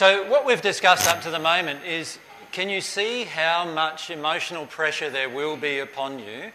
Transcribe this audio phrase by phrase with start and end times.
[0.00, 2.18] So, what we've discussed up to the moment is
[2.52, 6.52] can you see how much emotional pressure there will be upon you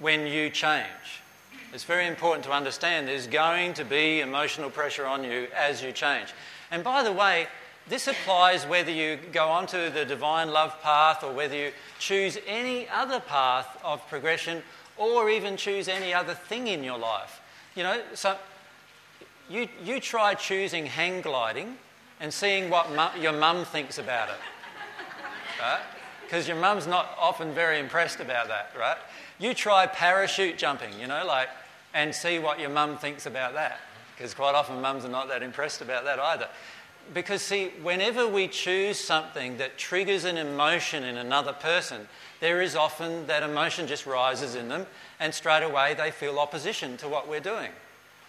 [0.00, 1.22] when you change?
[1.72, 5.92] It's very important to understand there's going to be emotional pressure on you as you
[5.92, 6.34] change.
[6.70, 7.46] And by the way,
[7.88, 12.86] this applies whether you go onto the divine love path or whether you choose any
[12.90, 14.62] other path of progression
[14.98, 17.40] or even choose any other thing in your life.
[17.74, 18.36] You know, so
[19.48, 21.78] you, you try choosing hang gliding
[22.20, 24.38] and seeing what mu- your mum thinks about it
[25.58, 25.80] right?
[26.24, 28.96] Because your mum's not often very impressed about that, right?
[29.38, 31.48] You try parachute jumping, you know, like,
[31.94, 33.80] and see what your mum thinks about that.
[34.14, 36.48] Because quite often mums are not that impressed about that either.
[37.14, 42.06] Because, see, whenever we choose something that triggers an emotion in another person,
[42.40, 44.86] there is often that emotion just rises in them,
[45.18, 47.70] and straight away they feel opposition to what we're doing.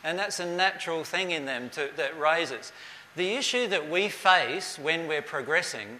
[0.03, 2.71] And that's a natural thing in them to, that raises.
[3.19, 5.99] The issue that we face when we're progressing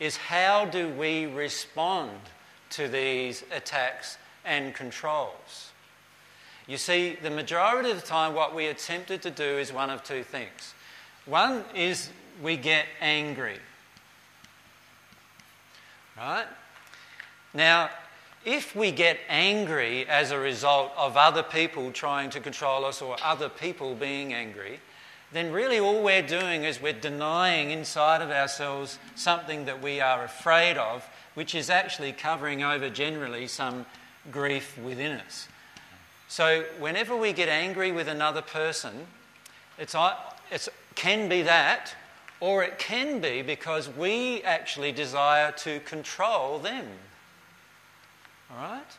[0.00, 2.12] is how do we respond
[2.70, 5.72] to these attacks and controls?
[6.66, 9.90] You see, the majority of the time, what we are tempted to do is one
[9.90, 10.72] of two things.
[11.26, 12.08] One is
[12.42, 13.58] we get angry.
[16.16, 16.46] Right?
[17.52, 17.90] Now,
[18.46, 23.18] if we get angry as a result of other people trying to control us or
[23.22, 24.80] other people being angry,
[25.34, 30.24] then really all we're doing is we're denying inside of ourselves something that we are
[30.24, 31.04] afraid of,
[31.34, 33.84] which is actually covering over generally some
[34.30, 35.48] grief within us.
[36.28, 39.06] So whenever we get angry with another person,
[39.78, 39.94] it's,
[40.50, 41.94] it can be that,
[42.40, 46.86] or it can be because we actually desire to control them.
[48.50, 48.96] All right?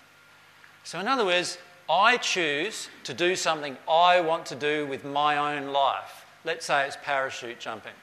[0.84, 1.58] So, in other words,
[1.90, 6.15] I choose to do something I want to do with my own life.
[6.46, 7.94] Let's say it's parachute jumping.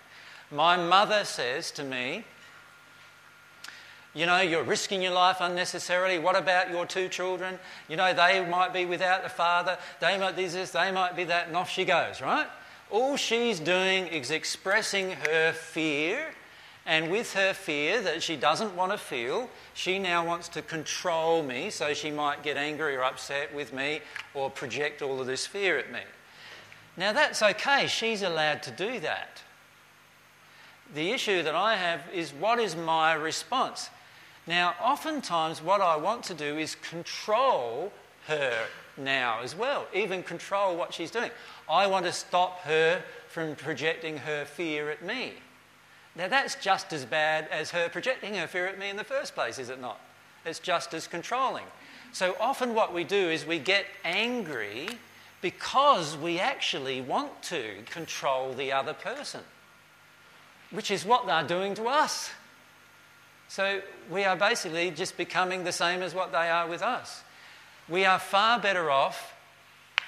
[0.51, 2.25] My mother says to me,
[4.15, 6.19] You know, you're risking your life unnecessarily.
[6.19, 7.59] What about your two children?
[7.89, 9.79] You know, they might be without a father.
[10.01, 12.47] They might be this, they might be that, and off she goes, right?
[12.91, 16.35] All she's doing is expressing her fear,
[16.85, 21.43] and with her fear that she doesn't want to feel, she now wants to control
[21.43, 24.01] me so she might get angry or upset with me
[24.35, 26.01] or project all of this fear at me.
[26.97, 29.43] Now, that's okay, she's allowed to do that.
[30.95, 33.89] The issue that I have is what is my response?
[34.47, 37.93] Now, oftentimes, what I want to do is control
[38.27, 38.67] her
[38.99, 41.31] now as well, even control what she's doing.
[41.69, 45.33] I want to stop her from projecting her fear at me.
[46.15, 49.35] Now, that's just as bad as her projecting her fear at me in the first
[49.35, 49.99] place, is it not?
[50.45, 51.65] It's just as controlling.
[52.13, 54.89] So often, what we do is we get angry
[55.43, 59.41] because we actually want to control the other person,
[60.71, 62.31] which is what they're doing to us.
[63.49, 67.23] So we are basically just becoming the same as what they are with us.
[67.89, 69.35] We are far better off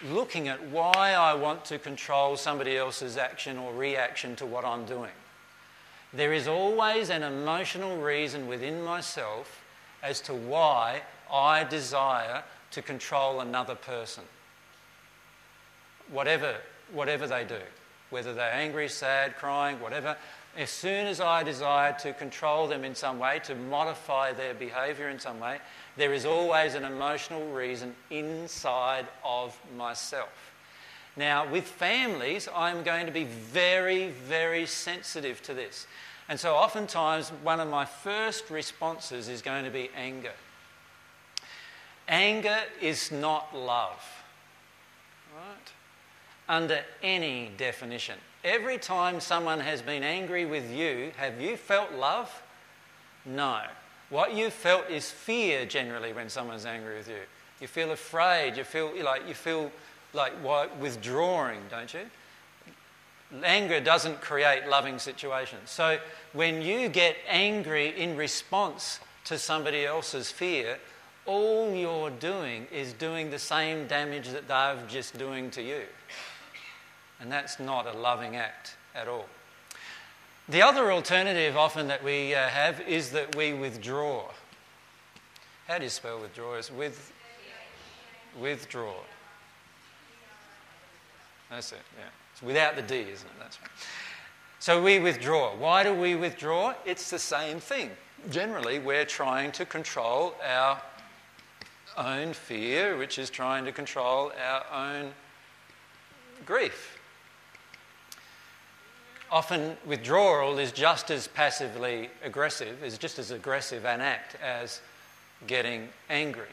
[0.04, 4.86] looking at why I want to control somebody else's action or reaction to what I'm
[4.86, 5.10] doing.
[6.12, 9.64] There is always an emotional reason within myself
[10.00, 14.22] as to why I desire to control another person
[16.14, 16.54] whatever,
[16.92, 17.60] whatever they do,
[18.10, 20.16] whether they're angry, sad, crying, whatever,
[20.56, 25.08] as soon as I desire to control them in some way, to modify their behaviour
[25.08, 25.58] in some way,
[25.96, 30.52] there is always an emotional reason inside of myself.
[31.16, 35.86] Now, with families, I'm going to be very, very sensitive to this.
[36.28, 40.32] And so, oftentimes, one of my first responses is going to be anger.
[42.08, 44.02] Anger is not love.
[45.34, 45.72] Right?
[46.48, 48.18] Under any definition.
[48.44, 52.30] Every time someone has been angry with you, have you felt love?
[53.24, 53.62] No.
[54.10, 57.22] What you felt is fear generally when someone's angry with you.
[57.60, 59.72] You feel afraid, you feel like you feel
[60.12, 60.32] like
[60.80, 62.02] withdrawing, don't you?
[63.42, 65.70] Anger doesn't create loving situations.
[65.70, 65.98] So
[66.34, 70.78] when you get angry in response to somebody else's fear,
[71.26, 75.82] all you're doing is doing the same damage that they're just doing to you.
[77.20, 79.26] And that's not a loving act at all.
[80.48, 84.24] The other alternative often that we uh, have is that we withdraw.
[85.66, 86.54] How do you spell withdraw?
[86.56, 87.12] Is with
[88.38, 88.94] withdraw.
[91.50, 92.04] That's it, yeah.
[92.32, 93.38] It's without the D, isn't it?
[93.38, 93.70] That's right.
[94.58, 95.54] So we withdraw.
[95.56, 96.74] Why do we withdraw?
[96.84, 97.90] It's the same thing.
[98.30, 100.80] Generally, we're trying to control our
[101.96, 105.12] own fear, which is trying to control our own
[106.44, 106.93] grief.
[109.34, 114.80] Often withdrawal is just as passively aggressive, is just as aggressive an act as
[115.48, 116.46] getting angry.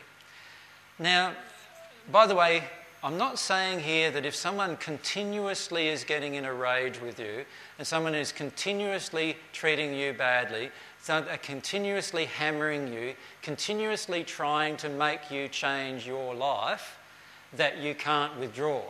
[0.97, 1.33] Now,
[2.11, 2.63] by the way,
[3.03, 7.45] I'm not saying here that if someone continuously is getting in a rage with you
[7.77, 10.71] and someone is continuously treating you badly,
[11.03, 13.13] so they're uh, continuously hammering you,
[13.43, 16.97] continuously trying to make you change your life,
[17.53, 18.81] that you can't withdraw.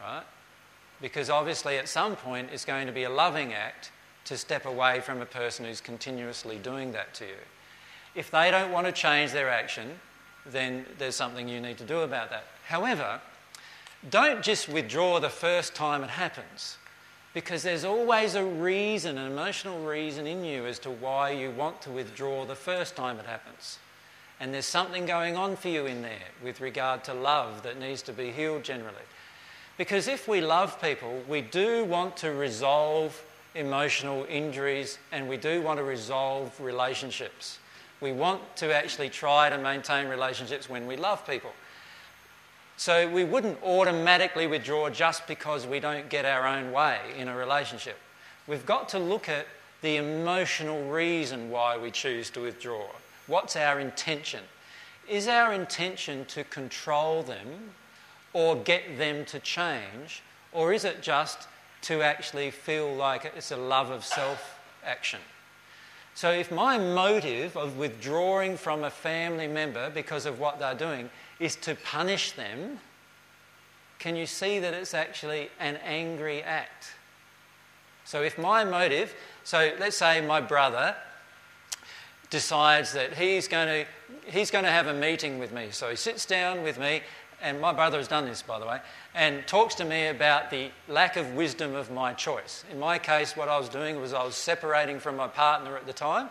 [0.00, 0.22] Right?
[1.00, 3.92] Because obviously, at some point, it's going to be a loving act
[4.24, 7.40] to step away from a person who's continuously doing that to you.
[8.14, 9.98] If they don't want to change their action,
[10.44, 12.44] then there's something you need to do about that.
[12.66, 13.20] However,
[14.10, 16.78] don't just withdraw the first time it happens,
[17.34, 21.80] because there's always a reason, an emotional reason in you as to why you want
[21.82, 23.78] to withdraw the first time it happens.
[24.40, 28.02] And there's something going on for you in there with regard to love that needs
[28.02, 28.94] to be healed generally.
[29.78, 33.22] Because if we love people, we do want to resolve
[33.54, 37.60] emotional injuries and we do want to resolve relationships.
[38.00, 41.52] We want to actually try to maintain relationships when we love people.
[42.76, 47.36] So we wouldn't automatically withdraw just because we don't get our own way in a
[47.36, 47.96] relationship.
[48.48, 49.46] We've got to look at
[49.80, 52.86] the emotional reason why we choose to withdraw.
[53.28, 54.42] What's our intention?
[55.08, 57.70] Is our intention to control them
[58.38, 60.22] or get them to change?
[60.52, 61.48] Or is it just
[61.82, 65.18] to actually feel like it's a love of self action?
[66.14, 71.10] So, if my motive of withdrawing from a family member because of what they're doing
[71.40, 72.78] is to punish them,
[73.98, 76.92] can you see that it's actually an angry act?
[78.04, 80.94] So, if my motive, so let's say my brother
[82.30, 85.70] decides that he's going to, he's going to have a meeting with me.
[85.72, 87.02] So, he sits down with me
[87.42, 88.80] and my brother has done this, by the way,
[89.14, 92.64] and talks to me about the lack of wisdom of my choice.
[92.70, 95.86] In my case, what I was doing was I was separating from my partner at
[95.86, 96.28] the time,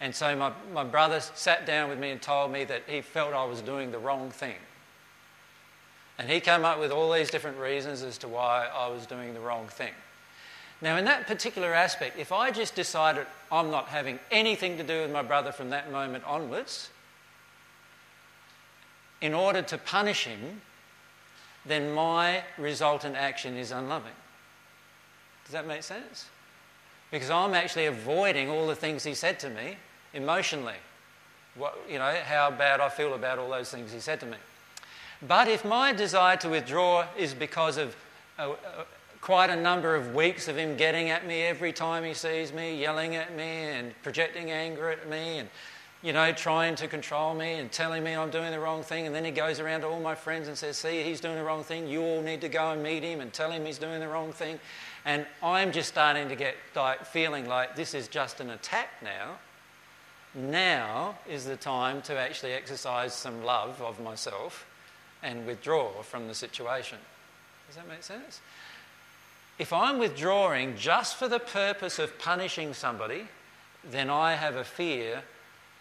[0.00, 3.34] and so my, my brother sat down with me and told me that he felt
[3.34, 4.56] I was doing the wrong thing.
[6.18, 9.34] And he came up with all these different reasons as to why I was doing
[9.34, 9.92] the wrong thing.
[10.80, 15.00] Now, in that particular aspect, if I just decided I'm not having anything to do
[15.02, 16.90] with my brother from that moment onwards,
[19.20, 20.60] in order to punish him,
[21.66, 24.12] then my resultant action is unloving.
[25.44, 26.26] Does that make sense?
[27.10, 29.76] Because I'm actually avoiding all the things he said to me
[30.12, 30.74] emotionally.
[31.54, 34.36] What, you know, how bad I feel about all those things he said to me.
[35.26, 37.94] But if my desire to withdraw is because of
[38.38, 38.84] uh, uh,
[39.20, 42.78] quite a number of weeks of him getting at me every time he sees me,
[42.78, 45.48] yelling at me and projecting anger at me and
[46.04, 49.06] you know, trying to control me and telling me I'm doing the wrong thing.
[49.06, 51.42] And then he goes around to all my friends and says, See, he's doing the
[51.42, 51.88] wrong thing.
[51.88, 54.30] You all need to go and meet him and tell him he's doing the wrong
[54.30, 54.60] thing.
[55.06, 59.38] And I'm just starting to get like, feeling like this is just an attack now.
[60.34, 64.66] Now is the time to actually exercise some love of myself
[65.22, 66.98] and withdraw from the situation.
[67.66, 68.42] Does that make sense?
[69.58, 73.26] If I'm withdrawing just for the purpose of punishing somebody,
[73.90, 75.22] then I have a fear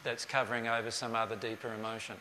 [0.04, 2.16] that's covering over some other deeper emotion.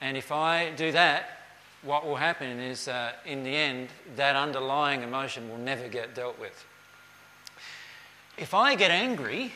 [0.00, 1.38] And if I do that,
[1.82, 6.38] what will happen is, uh, in the end, that underlying emotion will never get dealt
[6.38, 6.64] with.
[8.36, 9.52] If I get angry,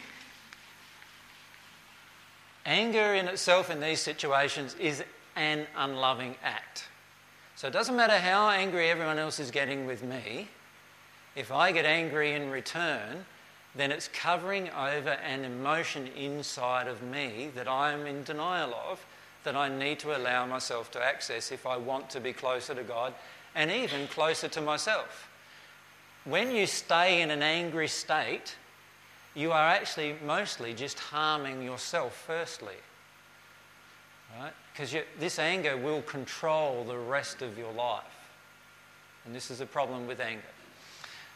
[2.66, 5.02] anger in itself in these situations is
[5.36, 6.88] an unloving act.
[7.56, 10.48] So it doesn't matter how angry everyone else is getting with me,
[11.36, 13.24] if I get angry in return,
[13.74, 19.04] then it's covering over an emotion inside of me that I am in denial of,
[19.42, 22.82] that I need to allow myself to access if I want to be closer to
[22.82, 23.12] God
[23.54, 25.28] and even closer to myself.
[26.24, 28.56] When you stay in an angry state,
[29.34, 32.76] you are actually mostly just harming yourself, firstly.
[34.38, 34.52] Right?
[34.72, 38.04] Because this anger will control the rest of your life.
[39.24, 40.42] And this is a problem with anger.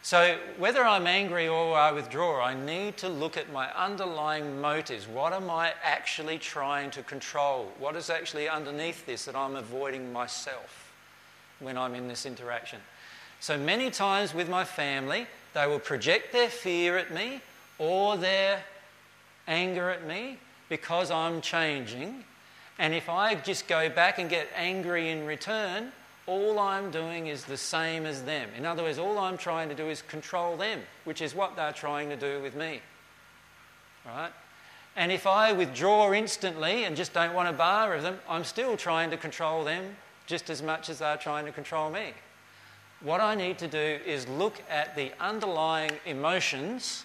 [0.09, 5.07] So, whether I'm angry or I withdraw, I need to look at my underlying motives.
[5.07, 7.71] What am I actually trying to control?
[7.79, 10.95] What is actually underneath this that I'm avoiding myself
[11.61, 12.79] when I'm in this interaction?
[13.41, 17.43] So, many times with my family, they will project their fear at me
[17.79, 18.62] or their
[19.47, 20.38] anger at me
[20.71, 22.25] because I'm changing.
[22.79, 25.93] And if I just go back and get angry in return,
[26.29, 28.51] all I'm doing is the same as them.
[28.57, 31.73] In other words, all I'm trying to do is control them, which is what they're
[31.73, 32.83] trying to do with me.
[34.07, 34.31] Right?
[34.95, 38.77] And if I withdraw instantly and just don't want a bar of them, I'm still
[38.77, 42.13] trying to control them just as much as they're trying to control me.
[43.01, 47.05] what I need to do is look at the underlying emotions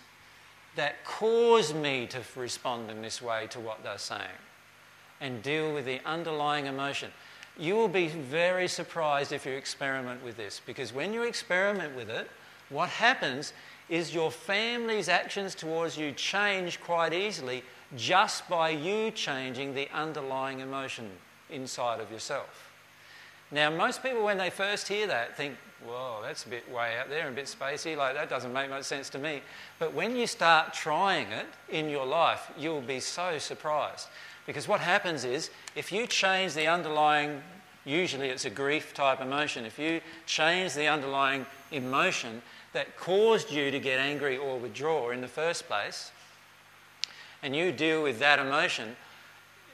[0.75, 4.41] that cause me to respond in this way to what they're saying
[5.21, 7.11] and deal with the underlying emotion.
[7.57, 12.09] You will be very surprised if you experiment with this because when you experiment with
[12.09, 12.29] it,
[12.69, 13.53] what happens
[13.89, 17.63] is your family's actions towards you change quite easily
[17.95, 21.09] just by you changing the underlying emotion
[21.49, 22.71] inside of yourself.
[23.51, 25.55] Now, most people, when they first hear that, think,
[25.85, 28.69] whoa, that's a bit way out there and a bit spacey, like that doesn't make
[28.69, 29.41] much sense to me.
[29.77, 34.07] But when you start trying it in your life, you'll be so surprised.
[34.45, 37.41] Because what happens is, if you change the underlying,
[37.85, 42.41] usually it's a grief type emotion, if you change the underlying emotion
[42.73, 46.11] that caused you to get angry or withdraw in the first place,
[47.41, 48.95] and you deal with that emotion,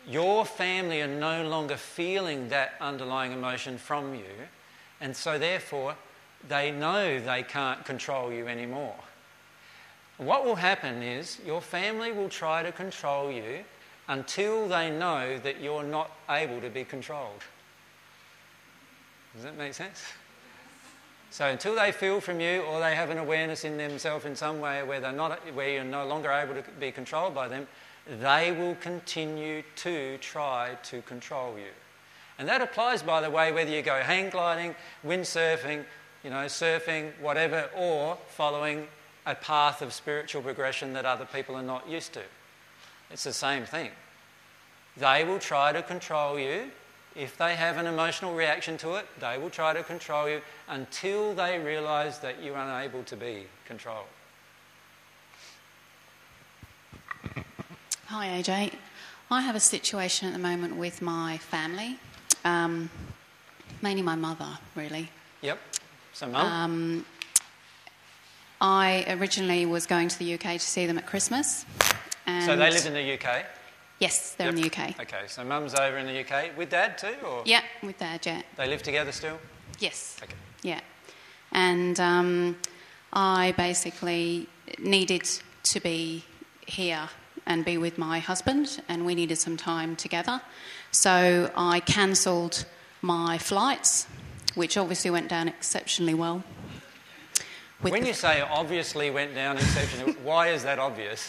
[0.07, 4.47] your family are no longer feeling that underlying emotion from you,
[5.01, 5.95] and so therefore
[6.47, 8.95] they know they can't control you anymore.
[10.17, 13.63] What will happen is your family will try to control you
[14.09, 17.43] until they know that you're not able to be controlled.
[19.35, 20.03] Does that make sense?
[21.29, 24.59] So until they feel from you or they have an awareness in themselves in some
[24.59, 27.67] way where, they're not, where you're no longer able to be controlled by them,
[28.19, 31.71] they will continue to try to control you.
[32.39, 34.73] And that applies, by the way, whether you go hang gliding,
[35.05, 35.85] windsurfing,
[36.23, 38.87] you know, surfing, whatever, or following
[39.27, 42.23] a path of spiritual progression that other people are not used to.
[43.11, 43.91] It's the same thing.
[44.97, 46.71] They will try to control you.
[47.15, 51.33] If they have an emotional reaction to it, they will try to control you until
[51.33, 54.05] they realize that you're unable to be controlled.
[58.07, 58.73] Hi, AJ.
[59.31, 61.99] I have a situation at the moment with my family,
[62.43, 62.89] um,
[63.81, 65.09] mainly my mother, really.
[65.41, 65.59] Yep.
[66.13, 66.45] So, Mum?
[66.47, 67.05] Um,
[68.59, 71.65] I originally was going to the UK to see them at Christmas.
[72.29, 73.45] And so they live in the UK?
[73.99, 74.99] Yes, they're in the UK.
[75.01, 78.41] Okay, so Mum's over in the UK with Dad too, or Yeah, with Dad, yeah.
[78.55, 79.37] they live together still?
[79.79, 80.17] Yes.
[80.23, 80.35] Okay.
[80.61, 80.79] Yeah.
[81.51, 82.57] And um,
[83.11, 85.29] I basically needed
[85.63, 86.23] to be
[86.65, 87.09] here
[87.45, 90.41] and be with my husband, and we needed some time together.
[90.91, 92.65] So I cancelled
[93.01, 94.07] my flights,
[94.55, 96.43] which obviously went down exceptionally well.
[97.81, 101.27] When you say obviously went down exceptionally, why is that obvious?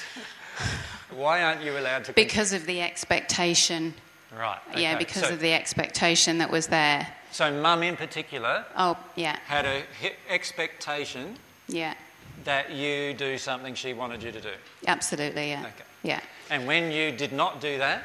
[1.14, 2.12] Why aren't you allowed to?
[2.12, 3.94] because of the expectation,
[4.36, 4.58] right.
[4.76, 7.06] yeah, because so, of the expectation that was there.
[7.32, 9.82] So Mum in particular Oh, yeah, had a
[10.28, 11.36] expectation
[11.68, 11.94] yeah,
[12.44, 14.52] that you do something she wanted you to do,
[14.86, 15.84] absolutely, yeah, Okay.
[16.02, 16.20] yeah.
[16.50, 18.02] and when you did not do that,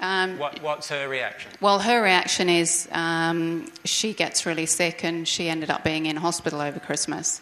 [0.00, 1.50] Um, what, what's her reaction?
[1.60, 6.16] Well, her reaction is um, she gets really sick and she ended up being in
[6.16, 7.40] hospital over Christmas.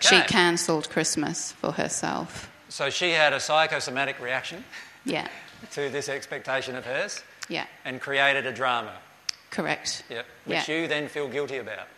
[0.00, 2.48] She cancelled Christmas for herself.
[2.76, 4.62] So she had a psychosomatic reaction
[5.06, 5.28] Yeah,
[5.72, 8.92] to this expectation of hers yeah, and created a drama.
[9.50, 10.02] correct.
[10.10, 10.26] Yep.
[10.44, 10.74] Which Yeah.
[10.82, 11.88] you then feel guilty about.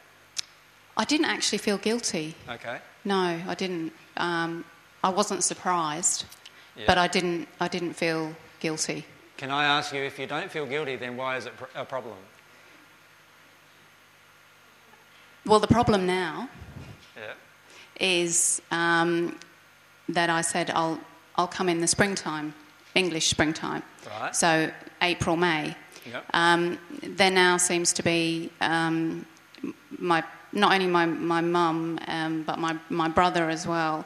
[0.96, 2.36] I didn't actually feel guilty.
[2.48, 2.78] Okay.
[3.04, 3.92] No, I didn't.
[4.16, 4.64] Um,
[5.02, 6.24] I wasn't surprised,
[6.76, 6.84] Yeah.
[6.86, 7.48] but I didn't.
[7.58, 9.04] I didn't feel guilty.
[9.36, 11.84] Can I ask you, if you don't feel guilty, then why is it pr- a
[11.84, 12.16] problem?
[15.44, 16.48] Well, the problem now
[17.16, 17.34] Yeah.
[17.98, 19.36] is um,
[20.08, 21.00] that I said I'll
[21.36, 22.54] I'll come in the springtime,
[22.94, 23.82] English springtime.
[24.06, 24.34] Right.
[24.34, 24.70] So
[25.02, 25.76] April, May.
[26.10, 26.24] Yep.
[26.34, 29.26] Um, there now seems to be um,
[29.98, 34.04] my not only my my mum um, but my my brother as well.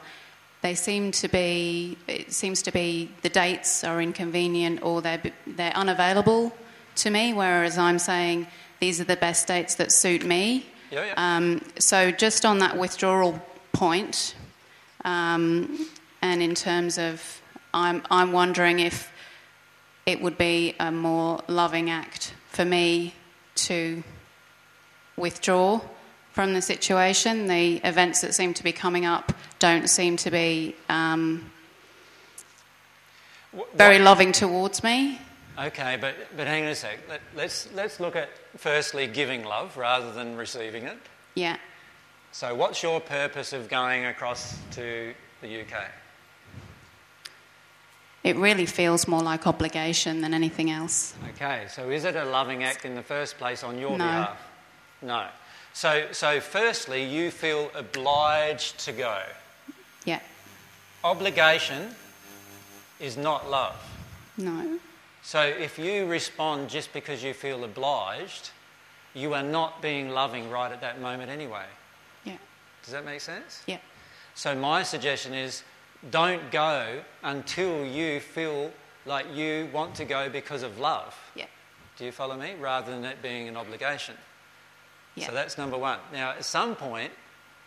[0.61, 5.75] They seem to be it seems to be the dates are inconvenient or they're they're
[5.75, 6.53] unavailable
[6.95, 7.33] to me.
[7.33, 8.47] Whereas I'm saying
[8.79, 10.65] these are the best dates that suit me.
[10.91, 11.13] Yeah, yeah.
[11.17, 13.41] Um, so just on that withdrawal
[13.71, 14.35] point,
[15.03, 15.87] um,
[16.23, 17.41] and in terms of,
[17.73, 19.11] I'm, I'm wondering if
[20.05, 23.13] it would be a more loving act for me
[23.55, 24.01] to
[25.17, 25.81] withdraw
[26.31, 27.47] from the situation.
[27.47, 31.51] The events that seem to be coming up don't seem to be um,
[33.75, 35.19] very what- loving towards me.
[35.59, 36.99] Okay, but, but hang on a sec.
[37.07, 40.97] Let, let's, let's look at firstly giving love rather than receiving it.
[41.35, 41.57] Yeah.
[42.31, 45.91] So, what's your purpose of going across to the UK?
[48.23, 51.13] It really feels more like obligation than anything else.
[51.35, 53.97] Okay, so is it a loving act in the first place on your No.
[53.97, 54.37] behalf?
[55.01, 55.27] No.
[55.73, 59.23] So, so, firstly, you feel obliged to go.
[60.05, 60.19] Yeah.
[61.03, 61.95] Obligation
[62.99, 63.75] is not love.
[64.37, 64.79] No.
[65.23, 68.51] So if you respond just because you feel obliged,
[69.13, 71.65] you are not being loving right at that moment anyway.
[72.23, 72.37] Yeah.
[72.83, 73.63] Does that make sense?
[73.67, 73.77] Yeah.
[74.35, 75.63] So, my suggestion is
[76.11, 78.71] don't go until you feel
[79.05, 81.15] like you want to go because of love.
[81.35, 81.45] Yeah.
[81.97, 82.53] Do you follow me?
[82.59, 84.15] Rather than it being an obligation.
[85.15, 85.27] Yeah.
[85.27, 85.99] So, that's number one.
[86.11, 87.11] Now, at some point,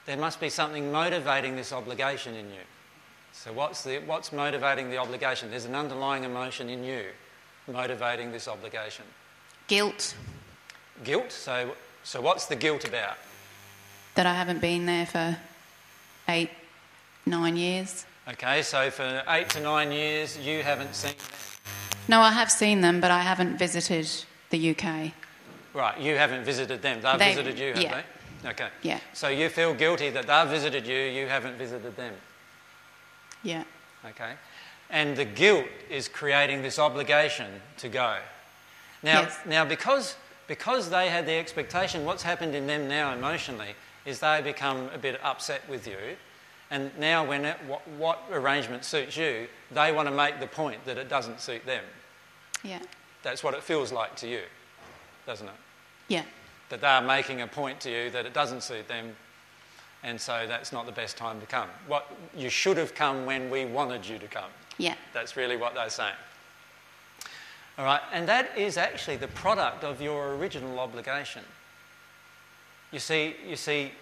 [0.06, 2.64] there must be something motivating this obligation in you.
[3.32, 5.50] So, what's, the, what's motivating the obligation?
[5.50, 7.04] There's an underlying emotion in you
[7.68, 9.04] motivating this obligation.
[9.66, 10.14] Guilt
[11.04, 11.32] Guilt.
[11.32, 11.74] So,
[12.04, 13.16] so what's the guilt about?
[14.16, 15.36] that I haven't been there for
[16.28, 16.50] eight,
[17.26, 18.06] nine years.
[18.28, 21.26] Okay, so for eight to nine years, you haven't seen them.
[22.08, 24.08] No, I have seen them, but I haven't visited
[24.50, 25.12] the UK.
[25.74, 27.00] Right, you haven't visited them.
[27.00, 28.02] They've They- visited you, have yeah.
[28.42, 28.48] they?
[28.50, 28.68] Okay.
[28.82, 28.98] Yeah.
[29.12, 32.14] So you feel guilty that they've visited you, you haven't visited them.
[33.42, 33.64] Yeah.
[34.04, 34.34] Okay.
[34.90, 38.16] And the guilt is creating this obligation to go.
[39.02, 39.38] Now, Yes.
[39.46, 40.16] now because,
[40.48, 44.98] because they had the expectation, what's happened in them now emotionally is they become a
[44.98, 46.16] bit upset with you.
[46.70, 50.84] And now, when it, what, what arrangement suits you, they want to make the point
[50.84, 51.84] that it doesn't suit them.
[52.64, 52.80] Yeah.
[53.22, 54.42] That's what it feels like to you,
[55.26, 55.54] doesn't it?
[56.08, 56.24] Yeah.
[56.68, 59.14] That they're making a point to you that it doesn't suit them,
[60.02, 61.68] and so that's not the best time to come.
[61.86, 64.50] What you should have come when we wanted you to come.
[64.78, 64.94] Yeah.
[65.12, 66.14] That's really what they're saying.
[67.78, 71.42] All right, and that is actually the product of your original obligation.
[72.90, 73.92] You see, you see,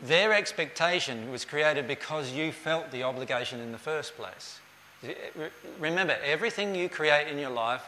[0.00, 4.60] their expectation was created because you felt the obligation in the first place.
[5.78, 7.82] Remember, everything you create in your life,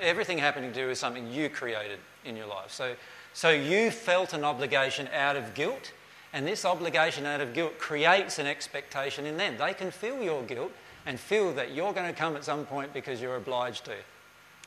[0.00, 2.72] everything happening to you is something you created in your life.
[2.72, 2.94] So,
[3.32, 5.92] so you felt an obligation out of guilt,
[6.32, 9.56] and this obligation out of guilt creates an expectation in them.
[9.58, 10.72] They can feel your guilt
[11.06, 13.94] and feel that you're going to come at some point because you're obliged to.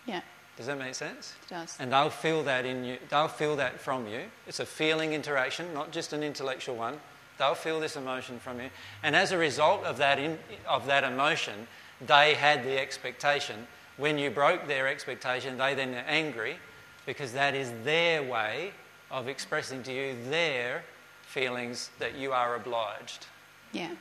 [0.06, 0.22] Yeah.
[0.58, 1.34] Does that make sense?
[1.48, 1.76] It does.
[1.80, 2.98] And they'll feel that in you.
[3.10, 4.22] They'll feel that from you.
[4.48, 7.00] It's a feeling interaction, not just an intellectual one.
[7.40, 8.70] They'll feel this emotion from you.
[9.02, 10.38] And as a result of that, in,
[10.68, 11.68] of that emotion,
[12.06, 13.68] they had the expectation.
[13.98, 16.58] When you broke their expectation, they then are angry
[17.06, 18.72] because that is their way
[19.10, 20.84] of expressing to you their
[21.24, 23.26] feelings that you are obliged.
[23.72, 23.92] Yeah.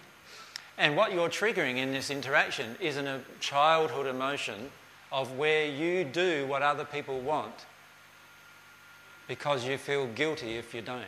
[0.76, 4.70] And what you're triggering in this interaction is an, a childhood emotion
[5.12, 7.66] of where you do what other people want
[9.28, 11.04] because you feel guilty if you don't.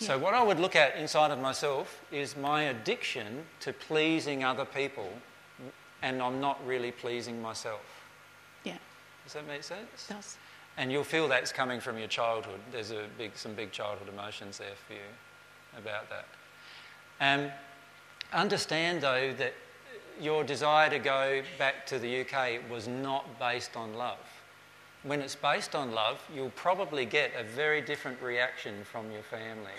[0.00, 4.64] So, what I would look at inside of myself is my addiction to pleasing other
[4.64, 5.12] people,
[6.02, 7.80] and I'm not really pleasing myself.
[8.62, 8.76] Yeah.
[9.24, 10.08] Does that make sense?
[10.08, 10.36] It does.
[10.76, 12.60] And you'll feel that's coming from your childhood.
[12.70, 15.00] There's a big, some big childhood emotions there for you
[15.76, 16.26] about that.
[17.20, 17.50] Um,
[18.32, 19.54] understand, though, that
[20.20, 24.18] your desire to go back to the UK was not based on love.
[25.02, 29.72] When it's based on love, you'll probably get a very different reaction from your family.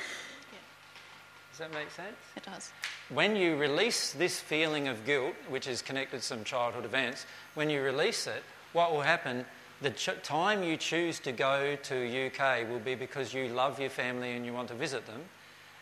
[1.52, 2.16] Does that make sense?
[2.38, 2.72] It does.
[3.10, 7.70] When you release this feeling of guilt, which is connected to some childhood events, when
[7.70, 9.46] you release it, what will happen?
[9.82, 13.90] The ch- time you choose to go to UK will be because you love your
[13.90, 15.22] family and you want to visit them,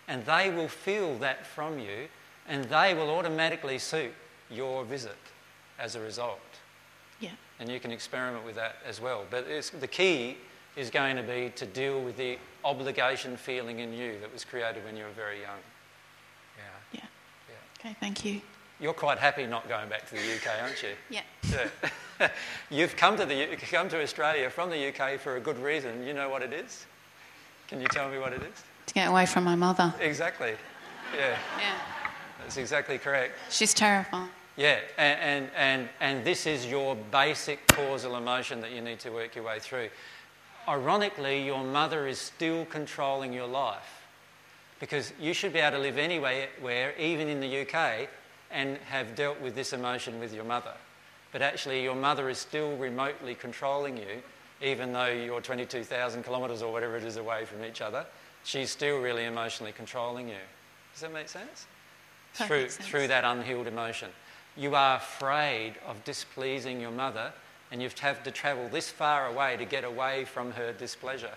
[0.07, 2.07] and they will feel that from you,
[2.47, 4.13] and they will automatically suit
[4.49, 5.17] your visit
[5.79, 6.39] as a result.
[7.19, 7.31] Yeah.
[7.59, 9.25] And you can experiment with that as well.
[9.29, 10.37] But it's, the key
[10.75, 14.83] is going to be to deal with the obligation feeling in you that was created
[14.85, 15.59] when you were very young.
[16.57, 16.63] Yeah.
[16.93, 17.05] Yeah.
[17.49, 17.55] yeah.
[17.79, 17.95] Okay.
[17.99, 18.41] Thank you.
[18.79, 20.89] You're quite happy not going back to the UK, aren't you?
[21.09, 21.21] Yeah.
[22.19, 22.29] Yeah.
[22.69, 26.05] You've come to, the, come to Australia from the UK for a good reason.
[26.05, 26.85] You know what it is?
[27.67, 28.63] Can you tell me what it is?
[28.85, 29.93] To get away from my mother.
[29.99, 30.53] Exactly.
[31.15, 31.75] Yeah, Yeah.
[32.39, 33.33] That's exactly correct.
[33.49, 34.29] She's terrifying.
[34.57, 39.11] Yeah, and, and, and, and this is your basic causal emotion that you need to
[39.11, 39.89] work your way through.
[40.67, 44.07] Ironically, your mother is still controlling your life
[44.79, 48.09] because you should be able to live anywhere, even in the UK,
[48.51, 50.73] and have dealt with this emotion with your mother.
[51.31, 54.23] But actually, your mother is still remotely controlling you,
[54.61, 58.05] even though you're 22,000 kilometres or whatever it is away from each other.
[58.43, 60.35] She's still really emotionally controlling you.
[60.93, 61.67] Does that make sense?
[62.37, 64.09] Perfect through, through that unhealed emotion.
[64.55, 67.31] You are afraid of displeasing your mother,
[67.71, 71.35] and you've had to travel this far away to get away from her displeasure.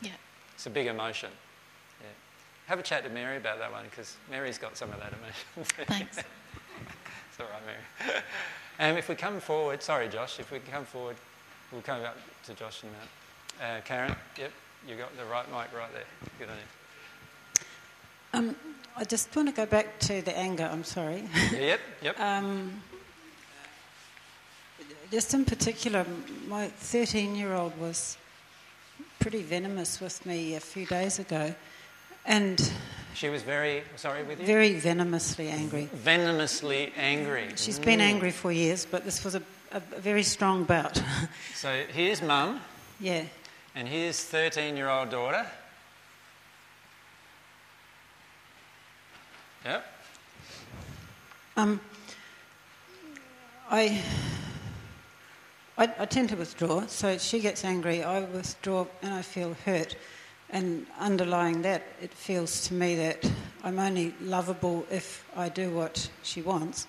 [0.00, 0.12] Yeah.
[0.54, 1.30] It's a big emotion.
[2.00, 2.06] Yeah.
[2.66, 5.84] Have a chat to Mary about that one because Mary's got some of that emotion.
[5.86, 6.18] Thanks.
[6.18, 8.22] it's all right, Mary.
[8.78, 11.16] And if we come forward, sorry, Josh, if we come forward,
[11.70, 12.16] we'll come up
[12.46, 13.78] to Josh in a minute.
[13.78, 14.52] Uh, Karen, yep,
[14.86, 16.04] you got the right mic right there.
[16.38, 18.50] Good on you.
[18.50, 18.56] Um,
[18.96, 20.68] I just want to go back to the anger.
[20.70, 21.24] I'm sorry.
[21.52, 22.20] Yeah, yep, yep.
[22.20, 22.82] um,
[25.10, 26.04] just in particular,
[26.46, 28.16] my 13 year old was
[29.18, 31.54] pretty venomous with me a few days ago,
[32.26, 32.72] and
[33.14, 34.46] She was very, sorry with you?
[34.46, 35.88] very venomously angry.
[35.94, 37.48] Venomously angry.
[37.56, 41.00] She's been angry for years, but this was a, a, a very strong bout.
[41.54, 42.60] So here's mum,
[42.98, 43.22] yeah.
[43.76, 45.46] and here's 13 year old daughter.
[49.64, 49.84] Yep.
[51.56, 51.80] Um,
[53.70, 54.02] I,
[55.78, 59.96] I, I tend to withdraw, so she gets angry, I withdraw, and I feel hurt.
[60.50, 63.30] And underlying that, it feels to me that
[63.64, 66.86] I'm only lovable if I do what she wants.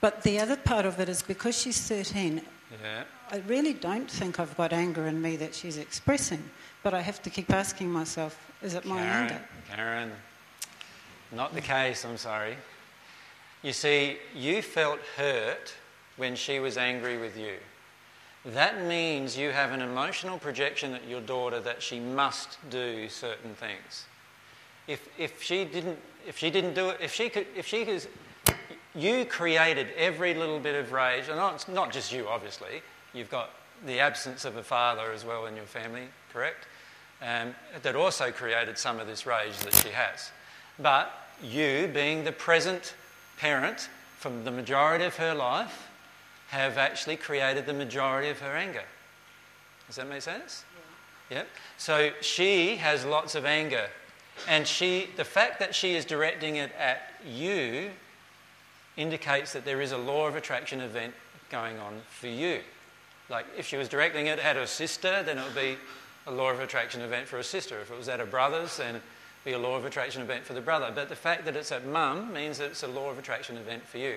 [0.00, 2.40] But the other part of it is because she's 13,
[2.82, 3.04] Yeah.
[3.30, 6.42] I really don't think I've got anger in me that she's expressing.
[6.82, 9.40] But I have to keep asking myself, is it my Karen, anger?
[9.70, 10.12] Karen,
[11.32, 12.56] not the case, I'm sorry.
[13.62, 15.74] You see, you felt hurt
[16.16, 17.54] when she was angry with you.
[18.44, 23.54] That means you have an emotional projection at your daughter that she must do certain
[23.54, 24.06] things.
[24.88, 28.04] If, if, she, didn't, if she didn't do it, if she could, if she could,
[28.96, 32.82] you created every little bit of rage, and not, not just you, obviously.
[33.14, 33.50] You've got
[33.86, 36.66] the absence of a father as well in your family, correct?
[37.22, 40.32] Um, that also created some of this rage that she has.
[40.80, 42.94] But you, being the present
[43.38, 45.88] parent from the majority of her life,
[46.48, 48.84] have actually created the majority of her anger.
[49.86, 50.64] Does that make sense?
[51.30, 51.38] Yeah.
[51.38, 51.48] Yep.
[51.78, 53.86] So she has lots of anger.
[54.48, 57.90] And she, the fact that she is directing it at you
[58.96, 61.14] indicates that there is a law of attraction event
[61.50, 62.60] going on for you.
[63.28, 65.76] Like if she was directing it at her sister, then it would be
[66.26, 67.80] a law of attraction event for her sister.
[67.80, 69.00] If it was at her brother's, then
[69.44, 70.92] be a law of attraction event for the brother.
[70.94, 73.86] But the fact that it's at mum means that it's a law of attraction event
[73.86, 74.16] for you.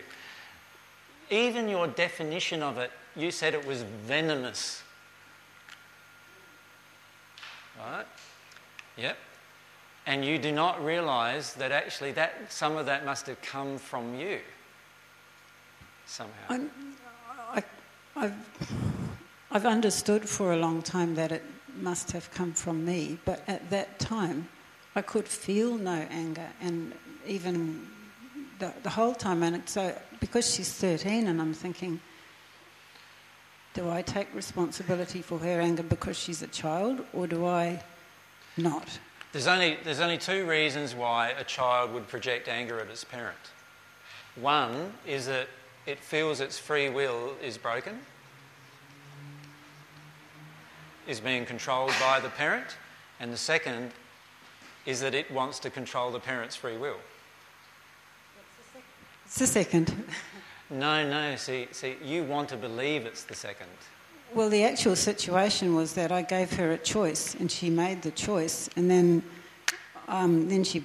[1.29, 4.83] Even your definition of it, you said it was venomous.
[7.79, 8.05] Right?
[8.97, 9.17] Yep.
[10.05, 14.19] And you do not realize that actually that some of that must have come from
[14.19, 14.39] you
[16.05, 16.31] somehow.
[16.49, 16.69] I'm,
[17.51, 17.63] I,
[18.15, 18.35] I've,
[19.49, 21.43] I've understood for a long time that it
[21.81, 24.47] must have come from me, but at that time
[24.95, 26.93] I could feel no anger, and
[27.27, 27.85] even
[28.59, 29.43] the, the whole time.
[29.43, 31.99] And so, because she's 13, and I'm thinking,
[33.73, 37.83] do I take responsibility for her anger because she's a child, or do I
[38.55, 38.99] not?
[39.33, 43.35] There's only, there's only two reasons why a child would project anger at its parent.
[44.39, 45.49] One is that
[45.85, 47.99] it feels its free will is broken,
[51.05, 52.77] is being controlled by the parent,
[53.19, 53.91] and the second
[54.85, 56.97] is that it wants to control the parent's free will.
[59.25, 59.93] It's the second.
[60.69, 63.67] No, no, see, see, you want to believe it's the second.
[64.33, 68.11] Well, the actual situation was that I gave her a choice, and she made the
[68.11, 69.23] choice, and then,
[70.07, 70.83] um, then she,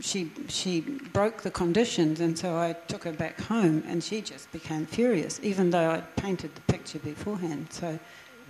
[0.00, 4.50] she, she broke the conditions, and so I took her back home, and she just
[4.52, 7.68] became furious, even though I'd painted the picture beforehand.
[7.70, 7.98] So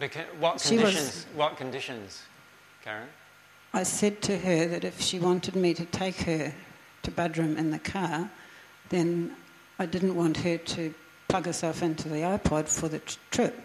[0.01, 1.27] Beca- what She was- conditions?
[1.35, 2.23] What conditions,
[2.85, 3.09] Karen?
[3.73, 6.53] I said to her that if she wanted me to take her
[7.03, 8.31] to Buderim in the car,
[8.89, 9.37] then
[9.79, 10.95] I didn't want her to
[11.29, 13.61] plug herself into the iPod for the tr- trip.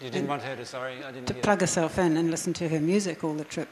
[0.00, 2.68] You didn't want her to, sorry, I didn't To plug herself in and listen to
[2.68, 3.68] her music all the trip.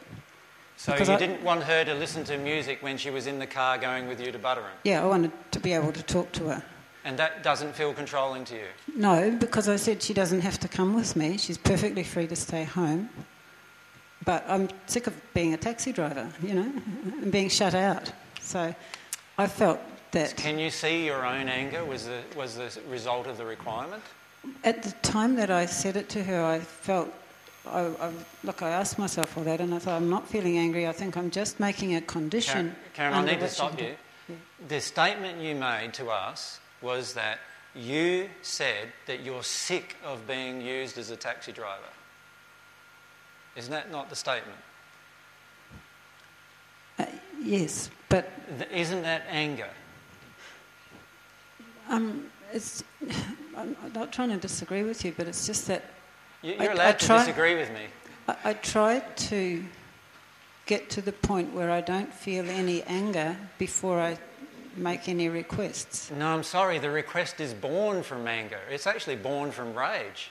[0.77, 3.38] So because you I- didn't want her to listen to music when she was in
[3.38, 4.71] the car going with you to Buderim?
[4.85, 6.62] Yeah, I wanted to be able to talk to her.
[7.05, 8.66] And that doesn't feel controlling to you?
[8.95, 11.38] No, because I said she doesn't have to come with me.
[11.38, 13.09] She's perfectly free to stay home.
[14.25, 16.73] But I'm sick of being a taxi driver, you know,
[17.23, 18.13] and being shut out.
[18.41, 18.75] So
[19.39, 19.81] I felt
[20.13, 24.03] that Can you see your own anger was the, was the result of the requirement?
[24.65, 27.13] at the time that I said it to her, I felt,
[27.67, 28.11] I, I,
[28.43, 30.87] look, I asked myself all that and I thought, I'm not feeling angry.
[30.89, 32.75] I think I'm just making a condition.
[32.95, 33.89] Karen, Karen I need to stop you.
[34.29, 34.37] do-
[34.69, 37.39] The statement you made to us was that
[37.75, 41.93] you said that you're sick of being used as a taxi driver.
[43.61, 44.57] Isn't that not the statement?
[46.99, 47.05] Uh,
[47.42, 48.33] yes, but
[48.73, 49.68] Isn't that anger?
[51.90, 52.83] um, it's,
[53.57, 55.85] I'm not trying to disagree with you, but it's just that
[56.42, 57.85] You- I- You're I allowed to try- disagree with me.
[58.29, 59.62] I, I try to
[60.64, 64.16] get to the point where I don't feel any anger before I
[64.75, 66.11] make any requests.
[66.12, 68.61] No, I'm sorry, the request is born from anger.
[68.70, 70.31] It's actually born from rage.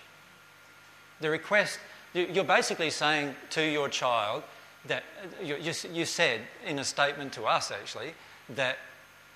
[1.21, 1.77] The request,
[2.13, 4.43] you're basically saying to your child
[4.87, 8.13] that, uh, you, you, you said in a statement to us actually,
[8.55, 8.77] that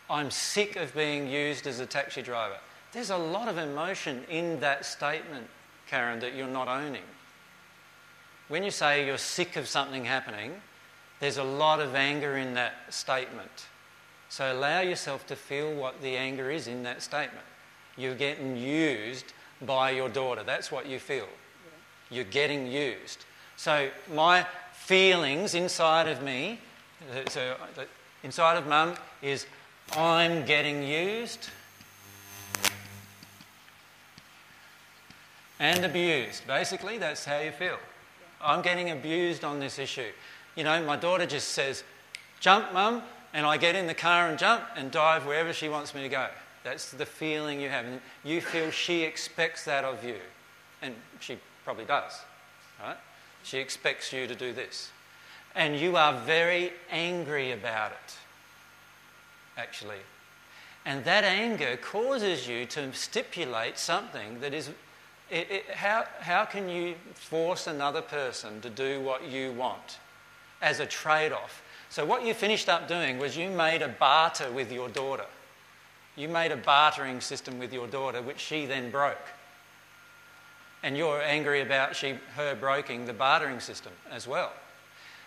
[0.09, 2.57] I'm sick of being used as a taxi driver.
[2.91, 5.47] There's a lot of emotion in that statement,
[5.87, 7.03] Karen, that you're not owning.
[8.47, 10.61] when you say you're sick of something happening,
[11.19, 13.67] there's a lot of anger in that statement.
[14.29, 17.45] So allow yourself to feel what the anger is in that statement.
[17.97, 20.43] You're getting used by your daughter.
[20.43, 21.27] That's what you feel.
[22.13, 23.25] You're getting used.
[23.57, 26.59] So my feelings inside of me,
[27.29, 27.55] so
[28.23, 29.45] inside of mum, is
[29.95, 31.49] I'm getting used
[35.59, 36.45] and abused.
[36.45, 37.77] Basically, that's how you feel.
[38.41, 40.11] I'm getting abused on this issue.
[40.55, 41.83] You know, my daughter just says,
[42.39, 43.01] Jump, mum,
[43.33, 46.09] and I get in the car and jump and dive wherever she wants me to
[46.09, 46.27] go.
[46.63, 47.85] That's the feeling you have.
[47.85, 50.17] And you feel she expects that of you.
[50.81, 52.21] And she probably does,
[52.81, 52.97] right?
[53.43, 54.91] She expects you to do this.
[55.55, 58.15] And you are very angry about it,
[59.57, 59.99] actually.
[60.85, 64.69] And that anger causes you to stipulate something that is
[65.29, 69.97] it, it, how, how can you force another person to do what you want
[70.61, 71.63] as a trade off?
[71.89, 75.25] So, what you finished up doing was you made a barter with your daughter.
[76.15, 79.25] You made a bartering system with your daughter, which she then broke.
[80.83, 84.51] And you're angry about she, her breaking the bartering system as well.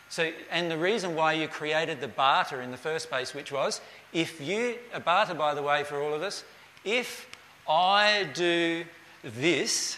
[0.08, 3.80] So, and the reason why you created the barter in the first place, which was
[4.12, 6.44] if you, a barter by the way for all of us,
[6.84, 7.26] if
[7.68, 8.84] I do
[9.24, 9.96] this,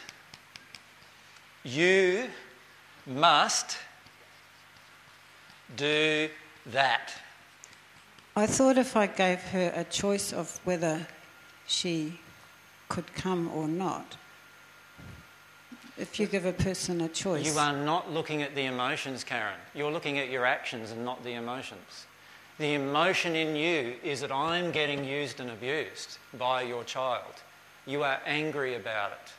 [1.65, 2.29] you
[3.07, 3.77] must
[5.77, 6.31] do
[6.67, 7.13] that.
[8.37, 11.07] I thought if I gave her a choice of whether
[11.67, 12.21] she
[12.89, 14.17] could come or not,
[15.99, 17.45] if you give a person a choice.
[17.45, 19.59] You are not looking at the emotions, Karen.
[19.75, 22.07] You're looking at your actions and not the emotions.
[22.59, 27.35] The emotion in you is that I'm getting used and abused by your child.
[27.87, 29.33] You are angry about it.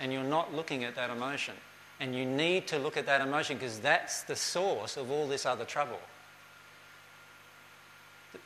[0.00, 1.54] And you're not looking at that emotion.
[2.00, 5.46] And you need to look at that emotion because that's the source of all this
[5.46, 5.98] other trouble.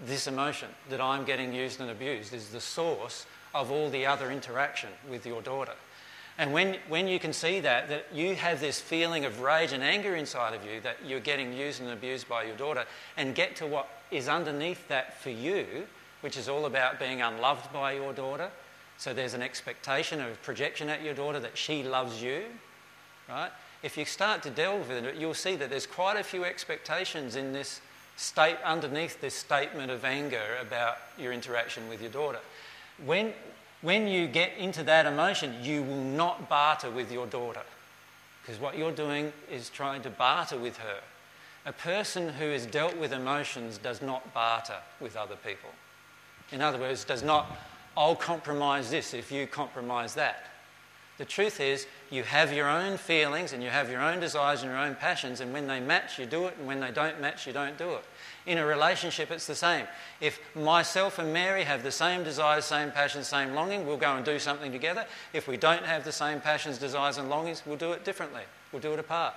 [0.06, 4.30] This emotion that I'm getting used and abused is the source of all the other
[4.30, 5.74] interaction with your daughter.
[6.38, 9.83] And when, when you can see that, that you have this feeling of rage and
[9.83, 12.85] anger inside of you that you're getting used and abused by your daughter,
[13.16, 15.87] and get to what is underneath that for you,
[16.23, 18.51] which is all about being unloved by your daughter,
[18.97, 22.45] so there's an expectation of projection at your daughter that she loves you,
[23.29, 23.51] right?
[23.83, 27.35] If you start to delve with it, you'll see that there's quite a few expectations
[27.35, 27.81] in this
[28.16, 32.38] state underneath this statement of anger about your interaction with your daughter.
[33.05, 33.33] When,
[33.83, 37.62] when you get into that emotion, you will not barter with your daughter
[38.42, 41.01] because what you're doing is trying to barter with her.
[41.64, 45.71] A person who has dealt with emotions does not barter with other people.
[46.51, 47.47] In other words, does not
[47.97, 50.47] I'll compromise this if you compromise that.
[51.18, 54.71] The truth is, you have your own feelings and you have your own desires and
[54.71, 57.47] your own passions, and when they match, you do it, and when they don't match,
[57.47, 58.05] you don't do it.
[58.44, 59.87] In a relationship, it's the same.
[60.20, 64.24] If myself and Mary have the same desires, same passions, same longing, we'll go and
[64.24, 65.07] do something together.
[65.33, 68.42] If we don't have the same passions, desires, and longings, we'll do it differently.
[68.72, 69.35] We'll do it apart.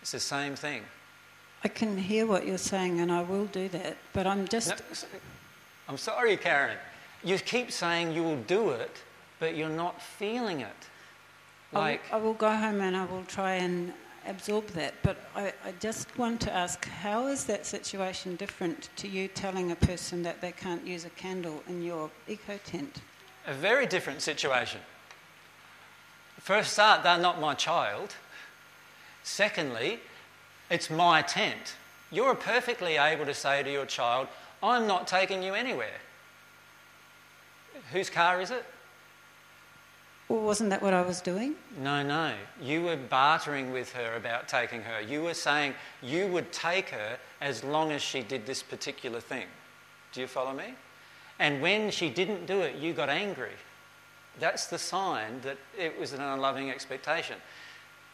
[0.00, 0.82] It's the same thing.
[1.62, 4.70] I can hear what you're saying, and I will do that, but I'm just.
[4.70, 5.08] No,
[5.88, 6.76] I'm sorry, Karen.
[7.22, 9.02] You keep saying you will do it,
[9.38, 10.88] but you're not feeling it.
[11.72, 13.92] Like I will, I will go home and I will try and
[14.26, 14.94] absorb that.
[15.02, 19.70] But I, I, just want to ask, how is that situation different to you telling
[19.70, 23.00] a person that they can't use a candle in your eco tent?
[23.46, 24.80] A very different situation.
[26.38, 28.14] First start, they're not my child.
[29.22, 30.00] Secondly,
[30.70, 31.76] it's my tent.
[32.10, 34.28] You're perfectly able to say to your child,
[34.62, 36.00] I'm not taking you anywhere.
[37.92, 38.64] Whose car is it?
[40.32, 41.56] Well, wasn't that what I was doing?
[41.78, 42.32] No, no.
[42.58, 44.98] You were bartering with her about taking her.
[44.98, 49.44] You were saying you would take her as long as she did this particular thing.
[50.14, 50.72] Do you follow me?
[51.38, 53.52] And when she didn't do it, you got angry.
[54.40, 57.36] That's the sign that it was an unloving expectation.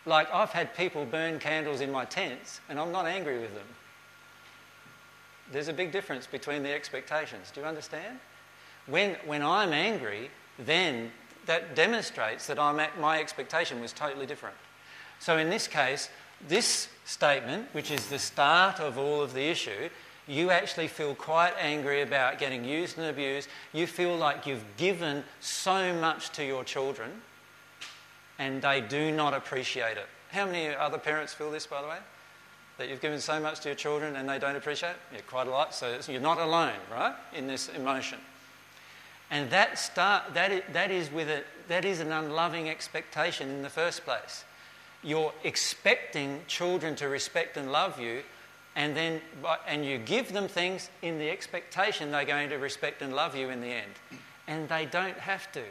[0.05, 3.69] Like, I've had people burn candles in my tents, and I'm not angry with them.
[5.53, 7.53] There's a big difference between the expectations.
[7.55, 8.19] Do you understand?
[8.89, 11.13] When, when I'm angry, then
[11.49, 14.55] that demonstrates that I'm at, my expectation was totally different.
[15.19, 16.11] So in this case,
[16.47, 19.89] this statement, which is the start of all of the issue,
[20.29, 23.49] you actually feel quite angry about getting used and abused.
[23.73, 27.11] You feel like you've given so much to your children
[28.39, 30.07] and they do not appreciate it.
[30.31, 31.99] How many other parents feel this, by the way?
[32.77, 34.97] That you've given so much to your children and they don't appreciate it?
[35.15, 35.75] Yeah, quite a lot.
[35.75, 38.19] So you're not alone, right, in this emotion.
[39.31, 43.63] And that, start, that, is, that, is with a, that is an unloving expectation in
[43.63, 44.45] the first place.
[45.03, 48.23] you're expecting children to respect and love you,
[48.75, 49.21] and then
[49.67, 53.49] and you give them things in the expectation they're going to respect and love you
[53.51, 53.93] in the end.
[54.47, 55.63] And they don't have to.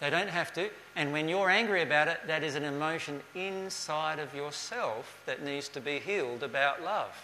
[0.00, 0.68] They don't have to.
[0.96, 5.68] And when you're angry about it, that is an emotion inside of yourself that needs
[5.70, 7.14] to be healed about love.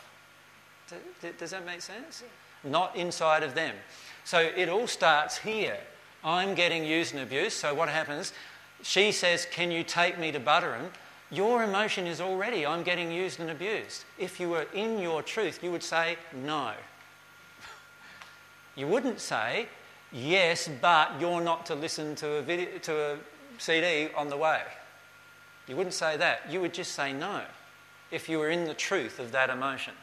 [1.39, 2.23] Does that make sense?
[2.65, 3.75] Not inside of them.
[4.29, 5.79] So it all starts here.
[6.23, 7.57] I'm getting used and abused.
[7.57, 8.35] So what happens?
[8.83, 10.91] She says, Can you take me to Buderim?
[11.31, 14.05] Your emotion is already, I'm getting used and abused.
[14.19, 16.73] If you were in your truth, you would say, No.
[18.77, 19.67] You wouldn't say,
[20.13, 23.17] Yes, but you're not to listen to a, video, to a
[23.57, 24.61] CD on the way.
[25.67, 26.43] You wouldn't say that.
[26.51, 27.45] You would just say no
[28.11, 29.95] if you were in the truth of that emotion.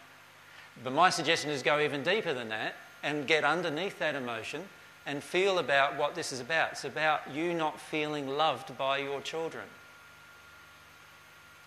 [0.83, 2.73] But my suggestion is go even deeper than that
[3.05, 4.63] and get underneath that emotion
[5.05, 6.71] and feel about what this is about.
[6.71, 9.63] It's about you not feeling loved by your children.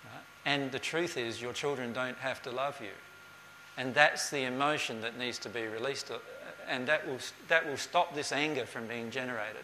[0.04, 0.24] Right?
[0.44, 2.90] And the truth is, your children don't have to love you.
[3.76, 6.18] And that's the emotion that needs to be released, uh,
[6.68, 9.62] and that will, that will stop this anger from being generated.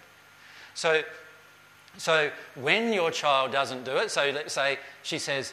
[0.74, 1.02] So,
[1.98, 5.52] so when your child doesn't do it, so let's say she says,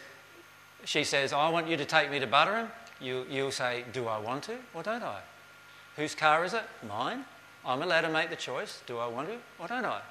[0.86, 2.68] she says, I want you to take me to Buderim,
[3.00, 5.22] you, you'll say, Do I want to or don't I?
[6.02, 6.64] Whose car is it?
[6.90, 7.26] Mine.
[7.64, 8.82] I'm allowed to make the choice.
[8.88, 10.02] Do I want to or don't I?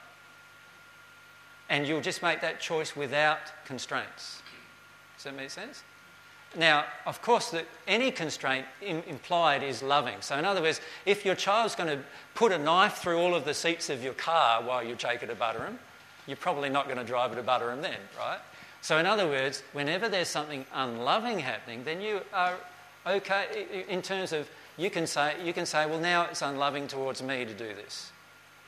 [1.68, 4.40] And you'll just make that choice without constraints.
[5.16, 5.83] Does that make sense?
[6.57, 10.14] Now, of course, the, any constraint Im- implied is loving.
[10.20, 12.05] So, in other words, if your child's going to
[12.37, 15.26] put a knife through all of the seats of your car while you take it
[15.26, 15.76] to Buderim,
[16.29, 18.38] you're probably not going to drive it to Buderim then, right?
[18.81, 22.55] So, in other words, whenever there's something unloving happening, then you are
[23.09, 24.48] okay in terms of
[24.81, 28.11] you can say, you can say, well, now it's unloving towards me to do this.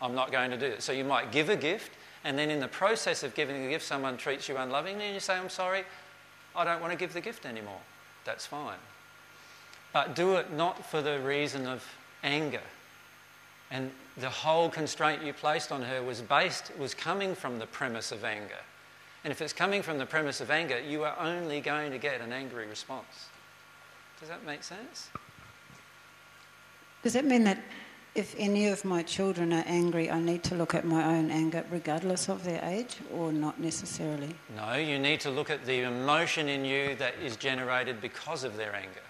[0.02, 0.82] I'm not going to do it.
[0.82, 1.90] So you might give a gift,
[2.22, 5.20] and then in the process of giving the gift, someone treats you unlovingly, and you
[5.20, 5.84] say, I'm sorry,
[6.54, 7.80] I don't want to give the gift anymore.
[8.26, 8.76] That's fine.
[9.94, 11.82] But do it not for the reason of
[12.22, 12.60] anger.
[13.70, 18.12] And the whole constraint you placed on her was based, was coming from the premise
[18.12, 18.60] of anger.
[19.24, 22.20] And if it's coming from the premise of anger, you are only going to get
[22.20, 23.28] an angry response.
[24.20, 25.08] Does that make sense?
[27.02, 27.58] Does that mean that
[28.14, 31.64] if any of my children are angry, I need to look at my own anger
[31.70, 34.34] regardless of their age or not necessarily?
[34.54, 38.56] No, you need to look at the emotion in you that is generated because of
[38.56, 39.00] their anger.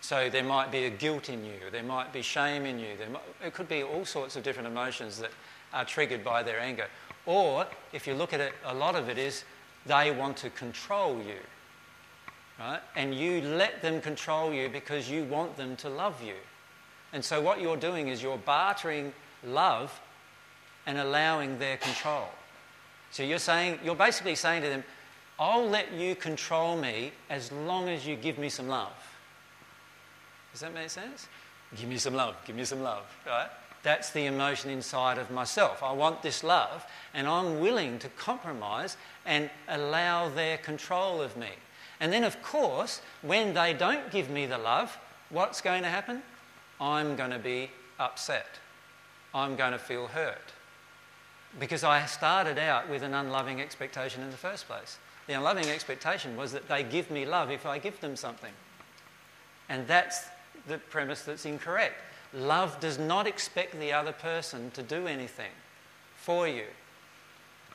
[0.00, 3.08] So there might be a guilt in you, there might be shame in you, there
[3.08, 5.30] might, it could be all sorts of different emotions that
[5.72, 6.86] are triggered by their anger.
[7.26, 9.44] Or if you look at it, a lot of it is
[9.86, 11.40] they want to control you.
[12.58, 12.80] Right?
[12.94, 16.34] And you let them control you because you want them to love you.
[17.14, 19.12] And so, what you're doing is you're bartering
[19.46, 20.00] love
[20.84, 22.28] and allowing their control.
[23.12, 24.82] So, you're saying, you're basically saying to them,
[25.38, 28.92] I'll let you control me as long as you give me some love.
[30.50, 31.28] Does that make sense?
[31.76, 33.48] Give me some love, give me some love, right?
[33.84, 35.84] That's the emotion inside of myself.
[35.84, 41.50] I want this love, and I'm willing to compromise and allow their control of me.
[42.00, 44.98] And then, of course, when they don't give me the love,
[45.30, 46.22] what's going to happen?
[46.80, 48.58] I'm going to be upset.
[49.34, 50.52] I'm going to feel hurt.
[51.58, 54.98] Because I started out with an unloving expectation in the first place.
[55.26, 58.52] The unloving expectation was that they give me love if I give them something.
[59.68, 60.26] And that's
[60.66, 61.94] the premise that's incorrect.
[62.32, 65.52] Love does not expect the other person to do anything
[66.16, 66.64] for you.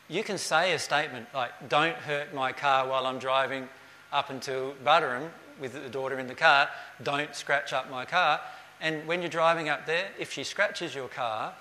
[0.09, 3.69] You can say a statement like, Don't hurt my car while I'm driving
[4.11, 6.69] up until Buderim with the daughter in the car,
[7.03, 8.39] don't scratch up my car.
[8.81, 11.53] And when you're driving up there, if she scratches your car,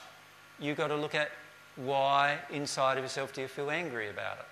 [0.59, 1.31] you've got to look at
[1.77, 4.45] why inside of yourself do you feel angry about it?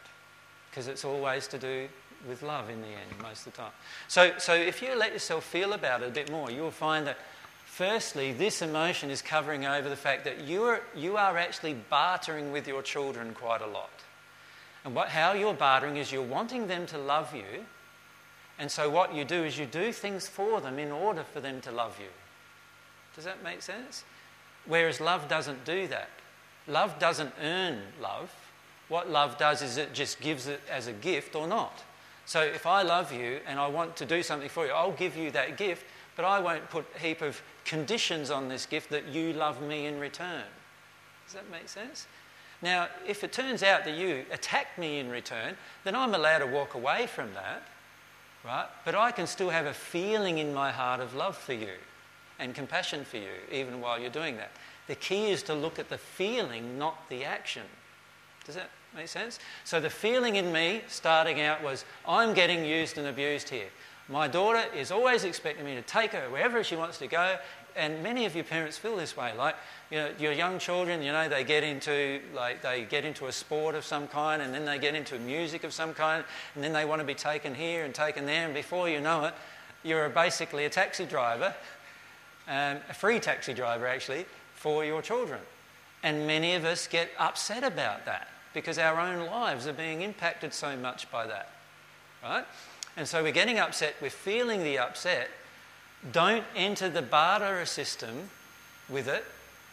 [0.71, 1.89] Because it's always to do
[2.29, 3.73] with love in the end, most of the time.
[4.09, 7.19] So, so if you let yourself feel about it a bit more, you'll find that
[7.65, 12.53] firstly, this emotion is covering over the fact that you are, you are actually bartering
[12.53, 13.91] with your children quite a lot.
[14.85, 17.65] And what, how you're bartering is you're wanting them to love you.
[18.59, 21.61] And so what you do is you do things for them in order for them
[21.63, 22.09] to love you.
[23.17, 24.05] Does that make sense?
[24.67, 26.11] Whereas love doesn't do that.
[26.69, 28.31] Love doesn't earn love.
[28.89, 31.83] What love does is it just gives it as a gift or not.
[32.27, 35.17] So if I love you and I want to do something for you, I'll give
[35.17, 39.07] you that gift, but I won't put a heap of conditions on this gift that
[39.09, 40.45] you love me in return.
[41.25, 42.07] Does that make sense?
[42.63, 46.47] Now, if it turns out that you attack me in return, then I'm allowed to
[46.47, 47.63] walk away from that,
[48.45, 48.67] right?
[48.85, 51.75] But I can still have a feeling in my heart of love for you
[52.39, 54.51] and compassion for you, even while you're doing that.
[54.87, 57.63] The key is to look at the feeling, not the action.
[58.45, 59.39] Does that make sense?
[59.65, 63.69] So the feeling in me starting out was, I'm getting used and abused here.
[64.09, 67.39] My daughter is always expecting me to take her wherever she wants to go,
[67.75, 69.33] and many of your parents feel this way.
[69.37, 69.57] Like,
[69.91, 73.33] you know, your young children, you know, they get into like they get into a
[73.33, 76.25] sport of some kind, and then they get into music of some kind,
[76.55, 79.25] and then they want to be taken here and taken there, and before you know
[79.25, 79.35] it,
[79.83, 81.55] you're basically a taxi driver,
[82.49, 85.41] um, a free taxi driver actually, for your children.
[86.03, 90.55] And many of us get upset about that because our own lives are being impacted
[90.55, 91.51] so much by that,
[92.23, 92.45] right?
[92.97, 95.29] And so we're getting upset, we're feeling the upset.
[96.13, 98.31] Don't enter the barter system
[98.89, 99.25] with it.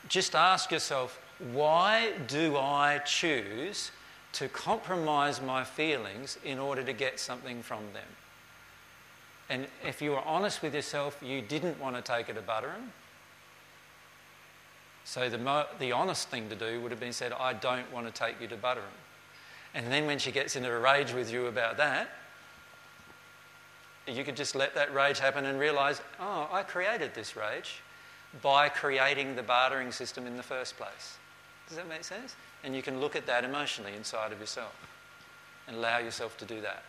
[0.09, 1.19] Just ask yourself,
[1.53, 3.91] why do I choose
[4.33, 8.03] to compromise my feelings in order to get something from them?
[9.49, 12.89] And if you were honest with yourself, you didn't want to take her to Buderim.
[15.05, 18.07] So the, mo- the honest thing to do would have been said, I don't want
[18.07, 18.83] to take you to Buderim.
[19.73, 22.09] And then when she gets into a rage with you about that,
[24.07, 27.81] you could just let that rage happen and realize, oh, I created this rage
[28.41, 31.17] by creating the bartering system in the first place.
[31.67, 32.35] Does that make sense?
[32.63, 34.75] And you can look at that emotionally inside of yourself
[35.67, 36.83] and allow yourself to do that.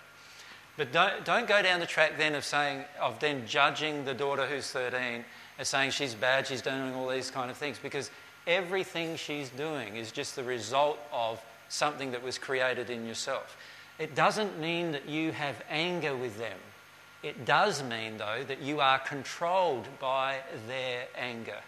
[0.77, 4.47] But don't, don't go down the track then of saying, of then judging the daughter
[4.47, 5.25] who's 13
[5.59, 8.11] as saying she's bad, she's doing all these kind of things, because
[8.47, 13.57] everything she's doing is just the result of something that was created in yourself.
[13.99, 16.59] It doesn't mean that you have anger with them.
[17.22, 21.61] It does mean, though, that you are controlled by their anger.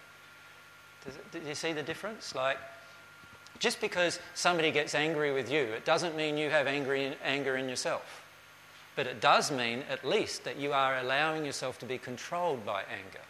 [1.31, 2.35] Do you see the difference?
[2.35, 2.59] Like,
[3.61, 7.69] just because somebody gets angry with you, it doesn't mean you have angry, anger in
[7.69, 8.23] yourself.
[8.97, 12.81] But it does mean, at least, that you are allowing yourself to be controlled by
[12.83, 13.25] anger.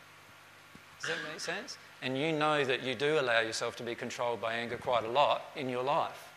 [1.00, 1.76] Does that make sense?
[2.02, 5.08] And you know that you do allow yourself to be controlled by anger quite a
[5.08, 6.32] lot in your life.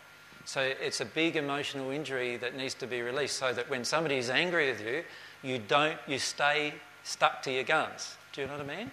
[0.46, 4.18] So it's a big emotional injury that needs to be released so that when somebody
[4.18, 5.04] is angry with you,
[5.44, 6.74] you don't, you stay
[7.04, 8.18] stuck to your guns.
[8.34, 8.92] Do you know what I mean?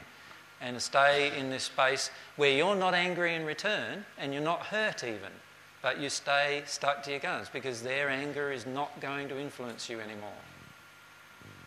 [0.60, 5.02] And stay in this space where you're not angry in return and you're not hurt
[5.02, 5.32] even,
[5.86, 9.88] but you stay stuck to your guns because their anger is not going to influence
[9.88, 10.40] you anymore.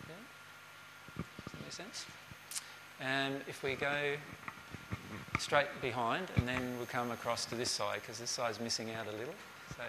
[0.06, 0.14] Yeah?
[1.16, 2.04] Does that make sense?
[3.00, 4.16] And if we go
[5.38, 9.06] straight behind and then we'll come across to this side because this side's missing out
[9.06, 9.32] a little.
[9.70, 9.84] So.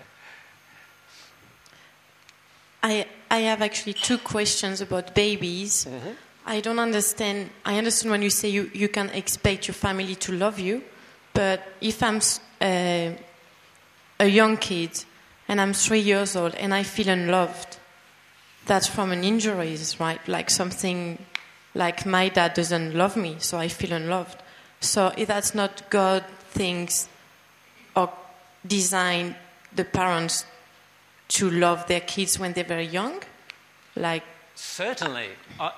[2.84, 5.84] I, I have actually two questions about babies.
[5.84, 6.12] Mm-hmm.
[6.46, 7.50] I don't understand.
[7.66, 10.84] I understand when you say you, you can expect your family to love you,
[11.34, 12.22] but if I'm
[12.62, 13.18] uh,
[14.22, 15.04] a young kid
[15.48, 17.78] and I'm three years old and I feel unloved,
[18.68, 20.26] that's from an injury, right?
[20.28, 21.18] Like something
[21.74, 24.42] like my dad doesn't love me, so I feel unloved.
[24.80, 27.10] So that's not God thinks
[27.96, 28.14] or
[28.66, 29.36] design
[29.76, 30.46] the parents
[31.30, 33.22] to love their kids when they're very young?
[33.96, 35.30] Like certainly.
[35.60, 35.72] I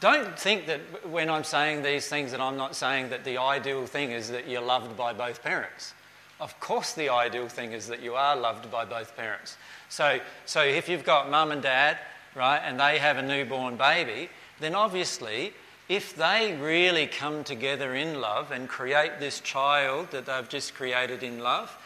[0.00, 3.86] don't think that when I'm saying these things that I'm not saying that the ideal
[3.86, 5.92] thing is that you're loved by both parents.
[6.40, 9.56] Of course, the ideal thing is that you are loved by both parents.
[9.88, 11.98] So, so if you've got mum and dad,
[12.34, 15.52] right, and they have a newborn baby, then obviously,
[15.88, 21.22] if they really come together in love and create this child that they've just created
[21.22, 21.76] in love,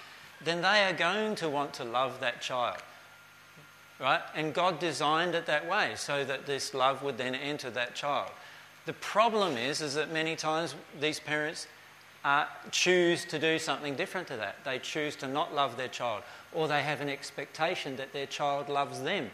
[0.44, 2.78] then they are going to want to love that child.
[4.00, 4.20] Right?
[4.34, 8.30] And God designed it that way so that this love would then enter that child.
[8.86, 11.66] The problem is, is that many times these parents
[12.24, 14.56] uh, choose to do something different to that.
[14.64, 16.22] They choose to not love their child,
[16.52, 19.30] or they have an expectation that their child loves them.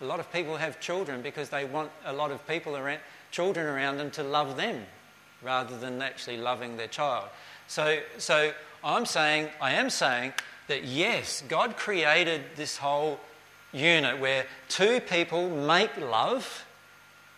[0.00, 3.00] A lot of people have children because they want a lot of people around,
[3.30, 4.84] children around them to love them
[5.42, 7.28] rather than actually loving their child.
[7.68, 8.52] So, so
[8.82, 10.32] I'm saying, I am saying
[10.68, 13.20] that yes, God created this whole
[13.72, 16.64] unit where two people make love,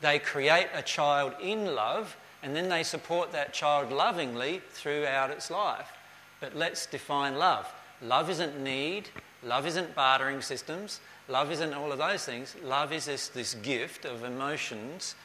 [0.01, 2.16] they create a child in love,
[2.47, 5.91] and then they support that child lovingly throughout its life.
[6.39, 7.67] But let's define love.
[8.01, 9.09] Love isn't need,
[9.43, 12.55] love isn't bartering systems, love isn't all of those things.
[12.63, 15.17] Love is this, this gift of emotions,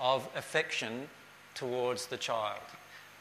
[0.00, 1.06] of affection
[1.54, 2.62] towards the child.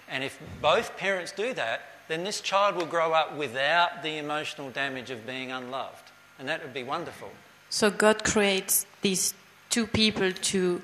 [0.08, 4.70] And if both parents do that, then this child will grow up without the emotional
[4.70, 6.12] damage of being unloved.
[6.40, 7.30] And that would be wonderful.
[7.70, 9.34] So God creates these
[9.70, 10.82] two people to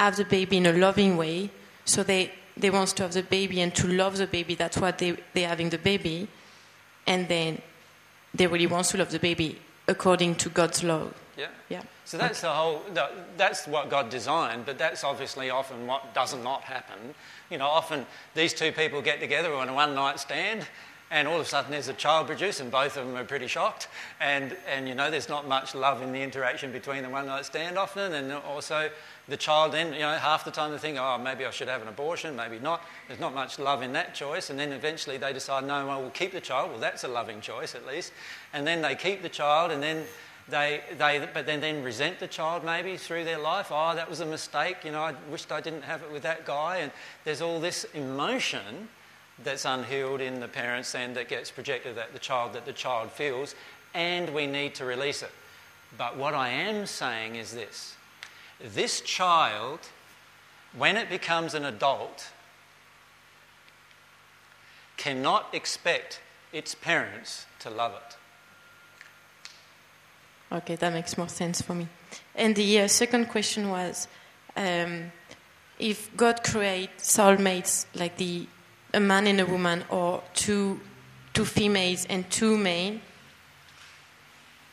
[0.00, 1.52] have the baby in a loving way.
[1.92, 4.54] So they, they want to have the baby and to love the baby.
[4.54, 6.26] That's why they, they're having the baby.
[7.06, 7.60] And then
[8.32, 11.08] they really want to love the baby according to God's law.
[11.36, 11.48] Yeah.
[11.68, 11.82] Yeah.
[12.06, 12.48] So that's okay.
[12.48, 12.82] the whole.
[13.36, 17.14] That's what God designed, but that's obviously often what does not happen.
[17.50, 20.66] You know, often these two people get together on a one-night stand,
[21.10, 23.48] and all of a sudden there's a child produced, and both of them are pretty
[23.48, 23.88] shocked.
[24.18, 27.44] And, and you know, there's not much love in the interaction between the one night
[27.44, 28.90] stand often, and also
[29.28, 31.82] the child then, you know, half the time they think, oh, maybe I should have
[31.82, 32.82] an abortion, maybe not.
[33.06, 36.10] There's not much love in that choice, and then eventually they decide, no, well, we'll
[36.10, 36.70] keep the child.
[36.70, 38.12] Well, that's a loving choice at least.
[38.52, 40.04] And then they keep the child, and then
[40.48, 43.68] they, they, but then, then resent the child maybe through their life.
[43.70, 44.78] Oh, that was a mistake.
[44.84, 46.78] You know, I wished I didn't have it with that guy.
[46.78, 46.90] And
[47.24, 48.88] there's all this emotion
[49.44, 53.10] that's unhealed in the parents and that gets projected at the child that the child
[53.10, 53.54] feels,
[53.94, 55.30] and we need to release it.
[55.96, 57.96] But what I am saying is this
[58.62, 59.80] this child,
[60.76, 62.30] when it becomes an adult,
[64.96, 66.20] cannot expect
[66.52, 68.16] its parents to love it.
[70.54, 71.88] Okay, that makes more sense for me.
[72.34, 74.06] And the uh, second question was
[74.56, 75.10] um,
[75.78, 78.46] if God creates soulmates like the
[78.94, 80.80] a man and a woman, or two,
[81.32, 83.00] two females and two men,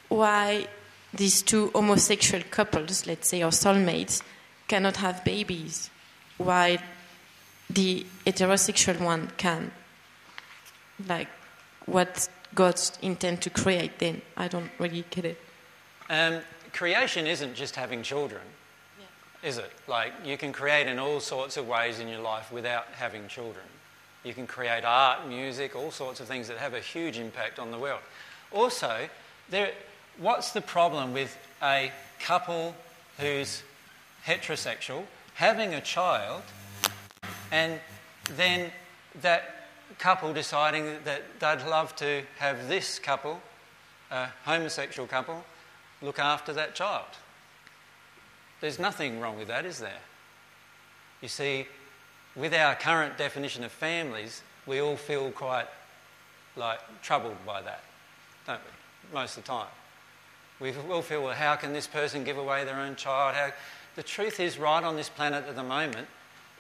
[0.09, 0.67] why
[1.13, 4.21] these two homosexual couples, let's say, or soulmates,
[4.67, 5.89] cannot have babies,
[6.37, 6.77] while
[7.69, 9.71] the heterosexual one can?
[11.07, 11.29] Like,
[11.85, 14.21] what God's intend to create then?
[14.37, 15.39] I don't really get it.
[16.09, 16.41] Um,
[16.73, 18.41] creation isn't just having children,
[18.99, 19.49] Yeah.
[19.49, 19.71] is it?
[19.87, 23.65] Like, you can create in all sorts of ways in your life without having children.
[24.23, 27.71] You can create art, music, all sorts of things that have a huge impact on
[27.71, 28.01] the world.
[28.51, 29.07] Also,
[29.49, 29.71] there,
[30.19, 32.75] what's the problem with a couple
[33.17, 33.63] who's
[34.25, 35.03] heterosexual
[35.33, 36.43] having a child
[37.51, 37.79] and
[38.35, 38.71] then
[39.21, 39.55] that
[39.97, 43.41] couple deciding that they'd love to have this couple,
[44.11, 45.43] a homosexual couple,
[46.01, 47.07] look after that child?
[48.61, 50.01] There's nothing wrong with that, is there?
[51.21, 51.65] You see,
[52.35, 55.67] with our current definition of families, we all feel quite
[56.55, 57.81] like troubled by that,
[58.45, 59.13] don't we?
[59.13, 59.67] Most of the time.
[60.59, 63.35] We all feel, well, how can this person give away their own child?
[63.35, 63.51] How...
[63.95, 66.07] The truth is, right on this planet at the moment,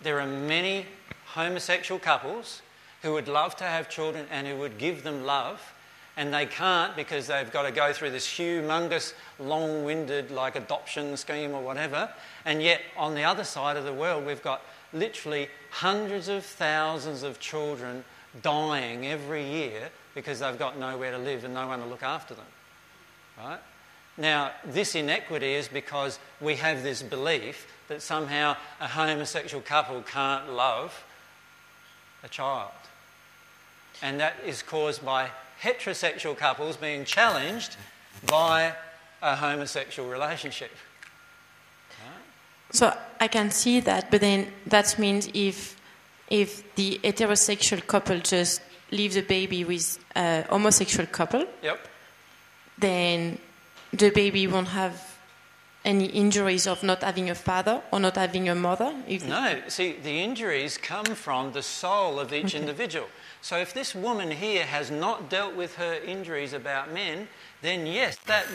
[0.01, 0.85] there are many
[1.25, 2.61] homosexual couples
[3.01, 5.73] who would love to have children and who would give them love,
[6.17, 11.15] and they can't because they've got to go through this humongous, long winded, like adoption
[11.15, 12.09] scheme or whatever.
[12.45, 17.23] And yet, on the other side of the world, we've got literally hundreds of thousands
[17.23, 18.03] of children
[18.41, 22.33] dying every year because they've got nowhere to live and no one to look after
[22.33, 22.45] them.
[23.37, 23.59] Right?
[24.19, 30.51] Now, this inequity is because we have this belief that somehow a homosexual couple can't
[30.51, 31.03] love
[32.21, 32.71] a child.
[34.01, 35.29] And that is caused by
[35.61, 37.77] heterosexual couples being challenged
[38.25, 38.73] by
[39.21, 40.71] a homosexual relationship.
[42.71, 45.75] So I can see that, but then that means if
[46.29, 48.61] if the heterosexual couple just
[48.91, 51.79] leaves a baby with a homosexual couple, Yep.
[52.77, 53.39] then
[53.93, 55.17] the baby won't have
[55.85, 58.93] any injuries of not having a father or not having a mother.
[59.07, 63.07] If No, see, the injuries come from the soul of each individual.
[63.41, 67.29] So if this woman here has not dealt with her injuries about men,
[67.61, 68.45] then yes, that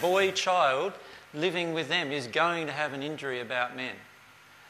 [0.00, 0.92] boy child
[1.32, 3.96] living with them is going to have an injury about men.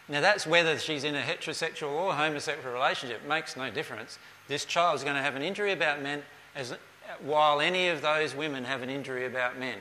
[0.09, 4.18] Now, that's whether she's in a heterosexual or homosexual relationship, it makes no difference.
[4.49, 6.22] This child's going to have an injury about men
[6.55, 6.75] as,
[7.20, 9.79] while any of those women have an injury about men.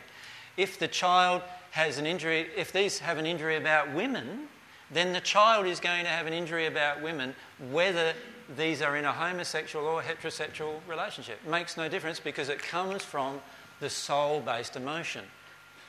[0.57, 1.41] If the child
[1.71, 4.47] has an injury, if these have an injury about women,
[4.91, 7.35] then the child is going to have an injury about women
[7.71, 8.13] whether
[8.57, 11.39] these are in a homosexual or heterosexual relationship.
[11.43, 13.39] It makes no difference because it comes from
[13.79, 15.23] the soul based emotion.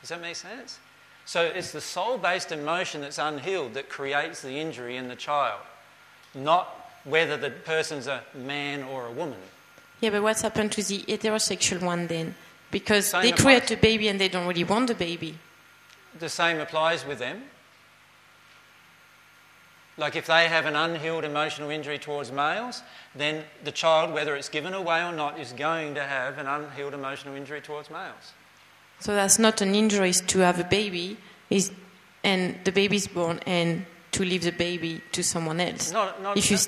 [0.00, 0.78] Does that make sense?
[1.26, 5.60] So it's the soul based emotion that's unhealed that creates the injury in the child,
[6.34, 9.38] not whether the person's a man or a woman.
[10.00, 12.34] yeah, but what's happened to the heterosexual one then?
[12.74, 13.44] Because Same they applies.
[13.44, 15.38] create a baby and they don't really want the baby.
[16.18, 17.44] The same applies with them.
[19.96, 22.82] Like if they have an unhealed emotional injury towards males,
[23.14, 26.94] then the child, whether it's given away or not, is going to have an unhealed
[26.94, 28.32] emotional injury towards males.
[28.98, 31.16] So that's not an injury to have a baby,
[31.50, 31.70] is
[32.24, 35.92] and the baby's born and to leave the baby to someone else.
[35.92, 36.58] Not, not, if you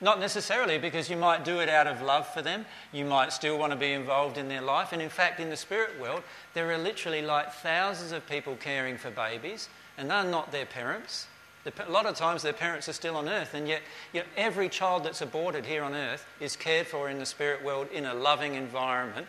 [0.00, 2.64] not necessarily, because you might do it out of love for them.
[2.92, 4.92] You might still want to be involved in their life.
[4.92, 6.22] And in fact, in the spirit world,
[6.54, 11.26] there are literally like thousands of people caring for babies, and they're not their parents.
[11.66, 13.82] A lot of times, their parents are still on earth, and yet
[14.14, 17.62] you know, every child that's aborted here on earth is cared for in the spirit
[17.62, 19.26] world in a loving environment,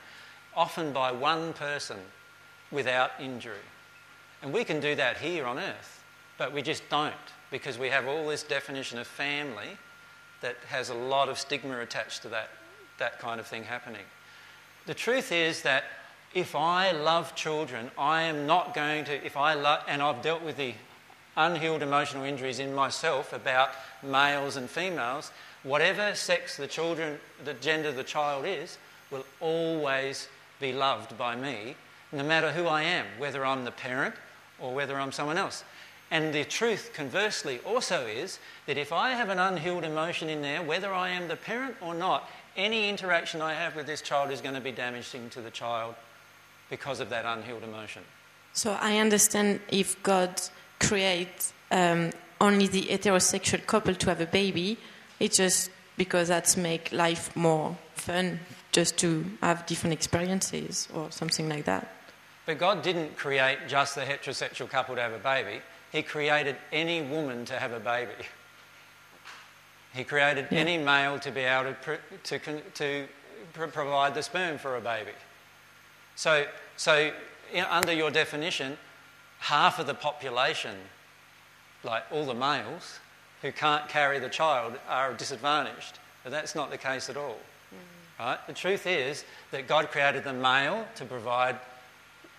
[0.55, 1.97] often by one person
[2.71, 3.57] without injury.
[4.41, 6.03] And we can do that here on earth,
[6.37, 7.13] but we just don't
[7.51, 9.77] because we have all this definition of family
[10.41, 12.49] that has a lot of stigma attached to that
[13.01, 14.05] that kind of thing happening.
[14.85, 15.83] The truth is that
[16.33, 20.43] if I love children, I am not going to, if I love, and I've dealt
[20.43, 20.75] with the
[21.35, 23.71] unhealed emotional injuries in myself about
[24.03, 25.31] males and females,
[25.63, 28.77] whatever sex the children, the gender the child is,
[29.09, 30.27] will always
[30.59, 31.75] be loved by me,
[32.11, 34.15] no matter who I am, whether I'm the parent
[34.59, 35.63] or whether I'm someone else.
[36.11, 40.61] And the truth, conversely, also is that if I have an unhealed emotion in there,
[40.61, 44.41] whether I am the parent or not, any interaction I have with this child is
[44.41, 45.95] going to be damaging to the child
[46.69, 48.03] because of that unhealed emotion.
[48.51, 50.41] So I understand if God
[50.81, 54.77] creates um, only the heterosexual couple to have a baby,
[55.19, 58.39] it's just because that's make life more fun,
[58.73, 61.87] just to have different experiences or something like that.
[62.45, 65.61] But God didn't create just the heterosexual couple to have a baby.
[65.91, 68.11] He created any woman to have a baby.
[69.93, 70.59] He created yeah.
[70.59, 71.75] any male to be able
[72.23, 73.07] to, to, to
[73.53, 75.11] provide the sperm for a baby.
[76.15, 76.45] So,
[76.77, 77.11] so
[77.69, 78.77] under your definition,
[79.39, 80.75] half of the population,
[81.83, 82.99] like all the males,
[83.41, 85.99] who can't carry the child are disadvantaged.
[86.23, 87.39] But that's not the case at all.
[87.73, 88.19] Mm.
[88.19, 88.47] Right?
[88.47, 91.57] The truth is that God created the male to provide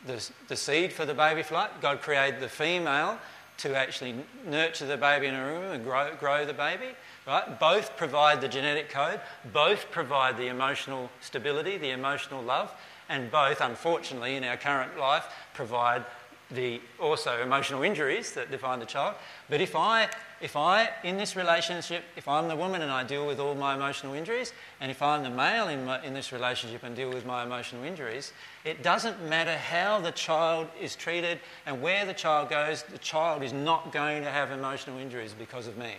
[0.07, 1.71] the, the seed for the baby flight.
[1.81, 3.19] God created the female
[3.59, 4.15] to actually
[4.47, 6.89] nurture the baby in a room and grow, grow the baby.
[7.27, 7.59] Right?
[7.61, 9.21] Both provide the genetic code,
[9.53, 12.75] both provide the emotional stability, the emotional love,
[13.09, 16.05] and both, unfortunately, in our current life, provide
[16.51, 19.15] the also emotional injuries that define the child.
[19.49, 20.09] But if I,
[20.43, 23.75] if I, in this relationship, if I'm the woman and I deal with all my
[23.75, 27.25] emotional injuries, and if I'm the male in, my, in this relationship and deal with
[27.25, 28.33] my emotional injuries,
[28.65, 33.45] it doesn't matter how the child is treated and where the child goes, the child
[33.45, 35.95] is not going to have emotional injuries because of me.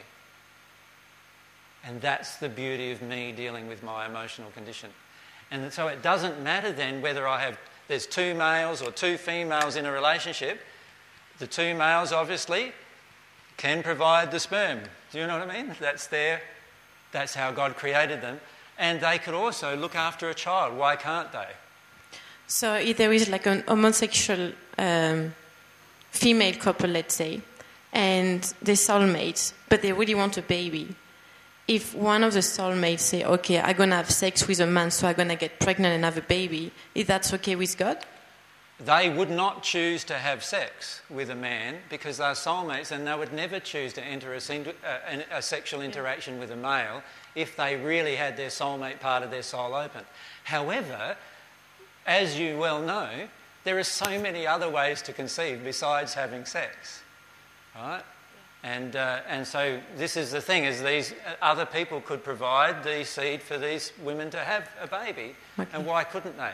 [1.85, 4.89] And that's the beauty of me dealing with my emotional condition.
[5.51, 9.75] And so it doesn't matter then whether I have there's two males or two females
[9.75, 10.59] in a relationship.
[11.39, 12.71] The two males obviously
[13.64, 14.80] can provide the sperm.
[15.11, 15.74] Do you know what I mean?
[15.80, 16.41] That's their
[17.14, 18.38] that's how God created them.
[18.78, 20.78] And they could also look after a child.
[20.78, 21.51] Why can't they?
[22.47, 25.34] So if there is like an homosexual um,
[26.11, 27.41] female couple, let's say,
[27.93, 30.95] and they're soulmates, but they really want a baby,
[31.68, 34.91] if one of the soulmates say, okay, I'm going to have sex with a man,
[34.91, 37.97] so I'm going to get pregnant and have a baby, is that okay with God?
[38.80, 43.15] They would not choose to have sex with a man because they're soulmates and they
[43.15, 47.03] would never choose to enter a, uh, a sexual interaction with a male
[47.36, 50.03] if they really had their soulmate part of their soul open.
[50.43, 51.15] However,
[52.05, 53.28] as you well know,
[53.63, 57.01] there are so many other ways to conceive besides having sex.
[57.76, 58.03] Right?
[58.63, 63.03] And, uh, and so this is the thing, is these other people could provide the
[63.03, 65.36] seed for these women to have a baby.
[65.59, 65.69] Okay.
[65.74, 66.53] And why couldn't they?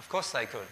[0.00, 0.66] Of course they could.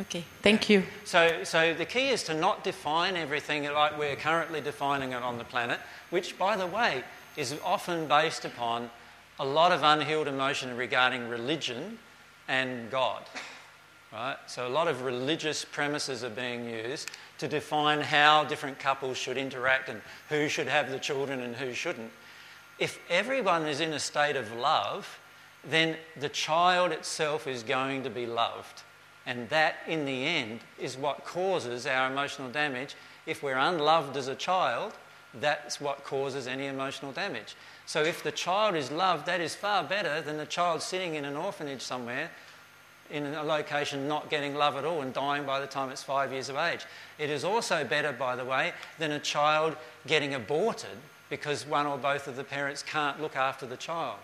[0.00, 0.82] Okay, thank you.
[1.04, 5.38] So, so the key is to not define everything like we're currently defining it on
[5.38, 5.78] the planet,
[6.10, 7.04] which, by the way,
[7.36, 8.90] is often based upon
[9.38, 11.98] a lot of unhealed emotion regarding religion
[12.48, 13.22] and God.
[14.12, 14.36] Right?
[14.46, 19.36] So a lot of religious premises are being used to define how different couples should
[19.36, 20.00] interact and
[20.30, 22.10] who should have the children and who shouldn't.
[22.78, 25.18] If everyone is in a state of love,
[25.68, 28.82] then the child itself is going to be loved.
[29.26, 32.94] And that, in the end, is what causes our emotional damage.
[33.26, 34.92] If we're unloved as a child,
[35.40, 37.56] that's what causes any emotional damage.
[37.86, 41.24] So, if the child is loved, that is far better than the child sitting in
[41.24, 42.30] an orphanage somewhere
[43.10, 46.32] in a location not getting love at all and dying by the time it's five
[46.32, 46.80] years of age.
[47.18, 50.96] It is also better, by the way, than a child getting aborted
[51.28, 54.18] because one or both of the parents can't look after the child.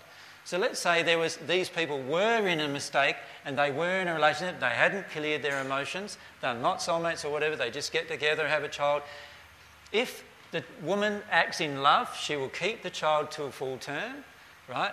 [0.50, 4.08] So let's say there was, these people were in a mistake and they were in
[4.08, 8.08] a relationship, they hadn't cleared their emotions, they're not soulmates or whatever, they just get
[8.08, 9.02] together and have a child.
[9.92, 14.24] If the woman acts in love, she will keep the child to a full term,
[14.68, 14.90] right?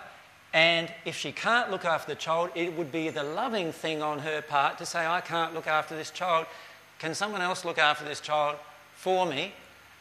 [0.54, 4.20] And if she can't look after the child, it would be the loving thing on
[4.20, 6.46] her part to say, I can't look after this child.
[7.00, 8.58] Can someone else look after this child
[8.94, 9.52] for me?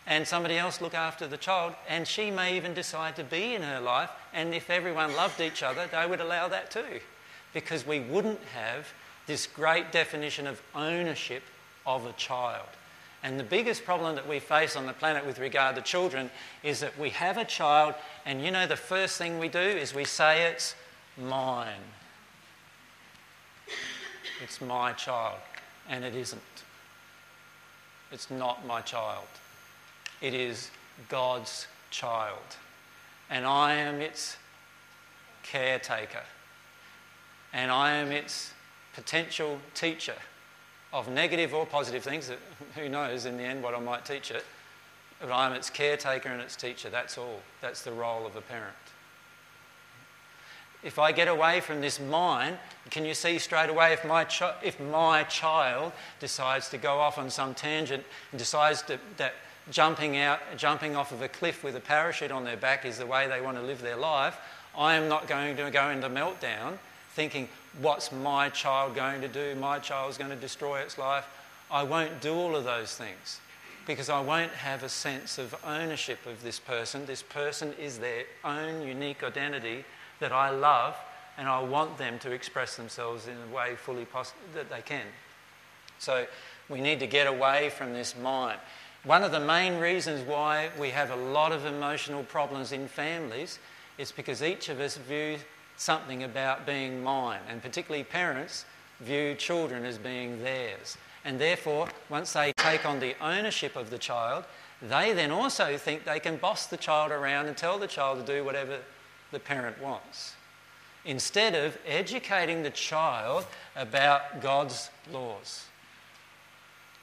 [0.07, 1.73] And somebody else look after the child.
[1.87, 4.09] And she may even decide to be in her life.
[4.33, 7.01] And if everyone loved each other, they would allow that too.
[7.53, 8.87] Because we wouldn't have
[9.27, 11.43] this great definition of ownership
[11.85, 12.67] of a child.
[13.23, 16.29] And the biggest problem that we face on the planet with regard to children
[16.63, 17.95] is that we have a child,
[18.25, 20.75] and you know, the first thing we do is we say it's
[21.17, 21.73] mine.
[24.41, 25.39] It's my child,
[25.89, 26.41] and it isn't.
[28.11, 29.27] It's not my child.
[30.21, 30.71] It is
[31.09, 32.57] God's child.
[33.29, 34.37] And I am its
[35.43, 36.23] caretaker.
[37.53, 38.51] And I am its
[38.93, 40.15] potential teacher
[40.93, 42.31] of negative or positive things.
[42.75, 44.43] Who knows in the end what I might teach it.
[45.19, 46.89] But I'm its caretaker and its teacher.
[46.89, 47.41] That's all.
[47.61, 48.75] That's the role of a parent.
[50.83, 52.57] If I get away from this mine,
[52.91, 54.27] can you see straight away if my,
[54.63, 59.33] if my child decides to go off on some tangent and decides to, that
[59.71, 63.05] jumping out, jumping off of a cliff with a parachute on their back is the
[63.05, 64.37] way they want to live their life,
[64.77, 66.77] I am not going to go into meltdown
[67.11, 67.49] thinking,
[67.81, 69.55] what's my child going to do?
[69.55, 71.25] My child's going to destroy its life.
[71.71, 73.39] I won't do all of those things
[73.87, 77.05] because I won't have a sense of ownership of this person.
[77.05, 79.83] This person is their own unique identity
[80.19, 80.95] that I love
[81.37, 85.05] and I want them to express themselves in a way fully poss- that they can.
[85.99, 86.27] So
[86.69, 88.59] we need to get away from this mind.
[89.07, 93.57] One of the main reasons why we have a lot of emotional problems in families
[93.97, 95.39] is because each of us views
[95.77, 98.65] something about being mine, and particularly parents
[98.99, 100.97] view children as being theirs.
[101.23, 104.43] And therefore, once they take on the ownership of the child,
[104.81, 108.33] they then also think they can boss the child around and tell the child to
[108.33, 108.79] do whatever
[109.31, 110.33] the parent wants.
[111.05, 113.45] Instead of educating the child
[113.77, 115.66] about God's laws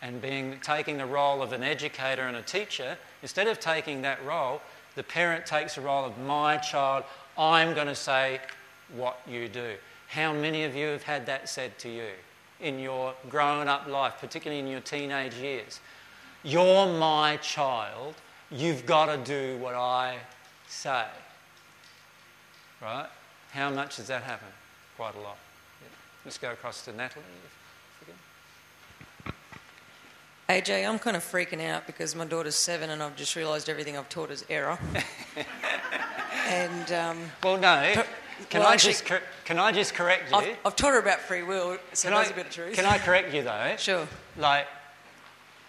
[0.04, 4.22] and being, taking the role of an educator and a teacher, instead of taking that
[4.24, 4.60] role,
[4.96, 7.04] the parent takes the role of my child,
[7.38, 8.40] I'm going to say
[8.94, 9.74] what you do.
[10.08, 12.10] How many of you have had that said to you
[12.60, 15.80] in your grown up life, particularly in your teenage years?
[16.42, 18.14] You're my child,
[18.50, 20.18] you've got to do what I
[20.68, 21.06] say.
[22.82, 23.08] Right?
[23.52, 24.48] How much does that happen?
[24.96, 25.38] Quite a lot.
[25.80, 25.88] Yeah.
[26.26, 27.24] Let's go across to Natalie.
[30.48, 33.96] AJ, I'm kind of freaking out because my daughter's seven and I've just realised everything
[33.96, 34.78] I've taught is error.
[36.48, 38.04] and um, well, no.
[38.50, 39.06] Can, well, I actually, just
[39.44, 40.36] can I just correct you?
[40.36, 42.74] I've, I've, taught her about free will, so can I, a bit of truth.
[42.74, 43.74] Can I correct you though?
[43.78, 44.06] Sure.
[44.36, 44.66] Like,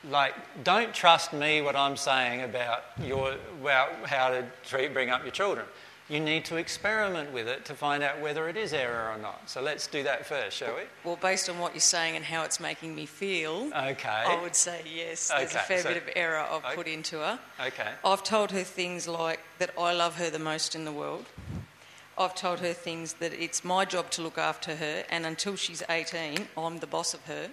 [0.09, 5.23] like, don't trust me what I'm saying about your about how to treat, bring up
[5.23, 5.65] your children.
[6.07, 9.49] You need to experiment with it to find out whether it is error or not.
[9.49, 10.81] So let's do that first, shall we?
[11.03, 14.07] Well, based on what you're saying and how it's making me feel, okay.
[14.09, 15.29] I would say yes.
[15.29, 15.59] There's okay.
[15.59, 16.75] a fair so, bit of error I've okay.
[16.75, 17.39] put into her.
[17.59, 17.89] Okay.
[18.05, 21.25] I've told her things like that I love her the most in the world.
[22.17, 25.81] I've told her things that it's my job to look after her, and until she's
[25.89, 27.49] 18, I'm the boss of her.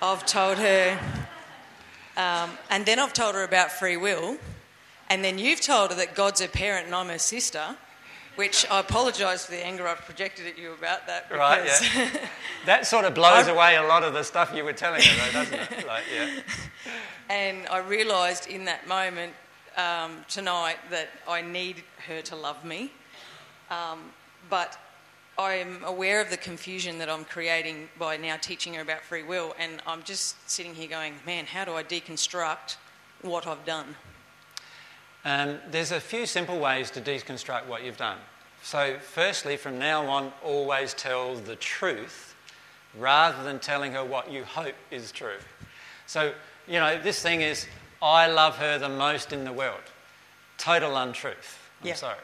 [0.00, 0.98] I've told her,
[2.16, 4.38] um, and then I've told her about free will,
[5.14, 7.76] and then you've told her that God's her parent and I'm her sister,
[8.34, 11.30] which I apologise for the anger I've projected at you about that.
[11.30, 12.08] Right, yeah.
[12.66, 13.54] that sort of blows I've...
[13.54, 15.86] away a lot of the stuff you were telling her, though, doesn't it?
[15.86, 16.40] Like, yeah.
[17.30, 19.34] And I realised in that moment
[19.76, 22.90] um, tonight that I need her to love me.
[23.70, 24.00] Um,
[24.50, 24.76] but
[25.38, 29.54] I'm aware of the confusion that I'm creating by now teaching her about free will,
[29.60, 32.78] and I'm just sitting here going, man, how do I deconstruct
[33.22, 33.94] what I've done?
[35.24, 38.18] Um, there's a few simple ways to deconstruct what you've done.
[38.62, 42.34] So, firstly, from now on, always tell the truth
[42.98, 45.38] rather than telling her what you hope is true.
[46.06, 46.32] So,
[46.66, 47.66] you know, this thing is,
[48.00, 49.80] I love her the most in the world.
[50.58, 51.70] Total untruth.
[51.82, 51.94] I'm yeah.
[51.94, 52.18] sorry.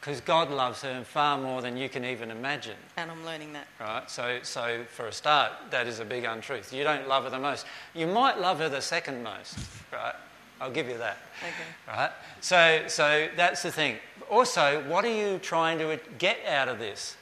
[0.00, 2.76] Because God loves her far more than you can even imagine.
[2.98, 3.66] And I'm learning that.
[3.80, 4.10] Right?
[4.10, 6.72] So, so, for a start, that is a big untruth.
[6.72, 7.64] You don't love her the most.
[7.94, 9.58] You might love her the second most,
[9.92, 10.14] right?
[10.60, 11.18] I'll give you that.
[11.42, 11.98] Okay.
[11.98, 12.10] Right?
[12.40, 13.96] So, so that's the thing.
[14.30, 17.16] Also, what are you trying to get out of this?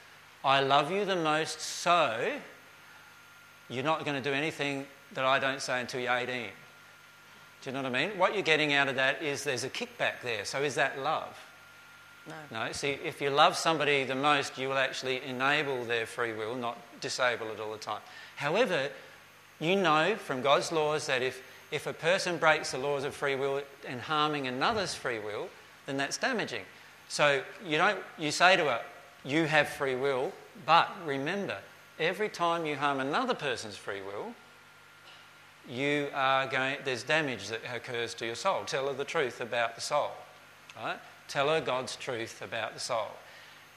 [0.44, 2.32] I love you the most, so
[3.68, 6.48] you're not going to do anything that I don't say until you're 18.
[7.62, 8.18] Do you know what I mean?
[8.18, 10.44] What you're getting out of that is there's a kickback there.
[10.44, 11.38] So is that love?
[12.26, 12.34] No.
[12.66, 12.72] No.
[12.72, 16.76] See, if you love somebody the most, you will actually enable their free will, not
[17.00, 18.00] disable it all the time.
[18.36, 18.88] However,
[19.60, 21.40] you know from God's laws that if
[21.72, 25.48] if a person breaks the laws of free will and harming another's free will,
[25.86, 26.62] then that's damaging.
[27.08, 28.80] So you don't you say to her,
[29.24, 30.32] you have free will,
[30.66, 31.56] but remember,
[31.98, 34.34] every time you harm another person's free will,
[35.68, 38.64] you are going there's damage that occurs to your soul.
[38.66, 40.10] Tell her the truth about the soul.
[40.76, 40.98] Right?
[41.26, 43.08] Tell her God's truth about the soul.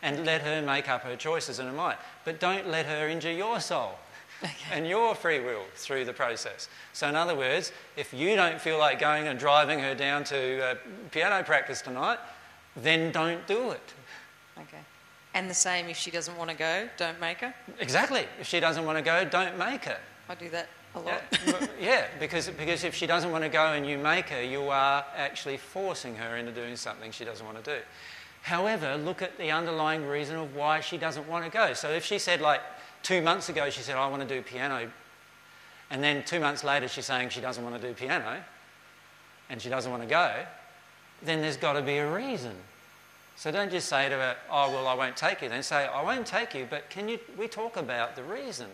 [0.01, 1.97] And let her make up her choices in her mind.
[2.25, 3.97] But don't let her injure your soul
[4.43, 4.53] okay.
[4.71, 6.69] and your free will through the process.
[6.93, 10.63] So, in other words, if you don't feel like going and driving her down to
[10.63, 10.75] uh,
[11.11, 12.19] piano practice tonight,
[12.75, 13.93] then don't do it.
[14.57, 14.81] Okay.
[15.33, 17.53] And the same if she doesn't want to go, don't make her?
[17.79, 18.25] Exactly.
[18.39, 19.97] If she doesn't want to go, don't make her.
[20.29, 21.21] I do that a lot.
[21.45, 24.69] Yeah, yeah because, because if she doesn't want to go and you make her, you
[24.69, 27.81] are actually forcing her into doing something she doesn't want to do.
[28.43, 31.73] However, look at the underlying reason of why she doesn't want to go.
[31.73, 32.61] So if she said, like,
[33.05, 34.89] two months ago, she said, I want to do piano,
[35.91, 38.43] and then two months later she's saying she doesn't want to do piano,
[39.49, 40.33] and she doesn't want to go,
[41.21, 42.55] then there's got to be a reason.
[43.37, 45.49] So don't just say to her, oh, well, I won't take you.
[45.49, 48.67] Then say, I won't take you, but can you, we talk about the reason?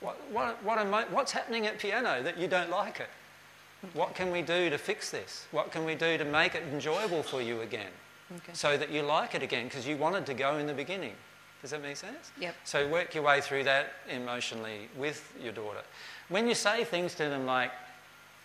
[0.00, 3.10] What, what, what am I, what's happening at piano that you don't like it?
[3.92, 5.46] What can we do to fix this?
[5.52, 7.90] What can we do to make it enjoyable for you again?
[8.34, 8.52] Okay.
[8.54, 11.14] So that you like it again because you wanted to go in the beginning.
[11.62, 12.30] Does that make sense?
[12.40, 12.54] Yep.
[12.64, 15.80] So work your way through that emotionally with your daughter.
[16.28, 17.72] When you say things to them like,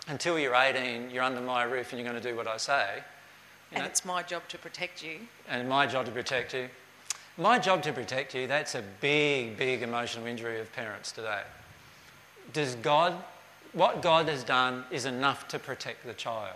[0.07, 2.87] until you're 18, you're under my roof and you're going to do what I say,
[2.97, 5.19] you And know, it's my job to protect you.
[5.47, 6.69] and my job to protect you.
[7.37, 11.41] My job to protect you, that's a big, big emotional injury of parents today.
[12.51, 13.13] Does God,
[13.73, 16.55] what God has done is enough to protect the child.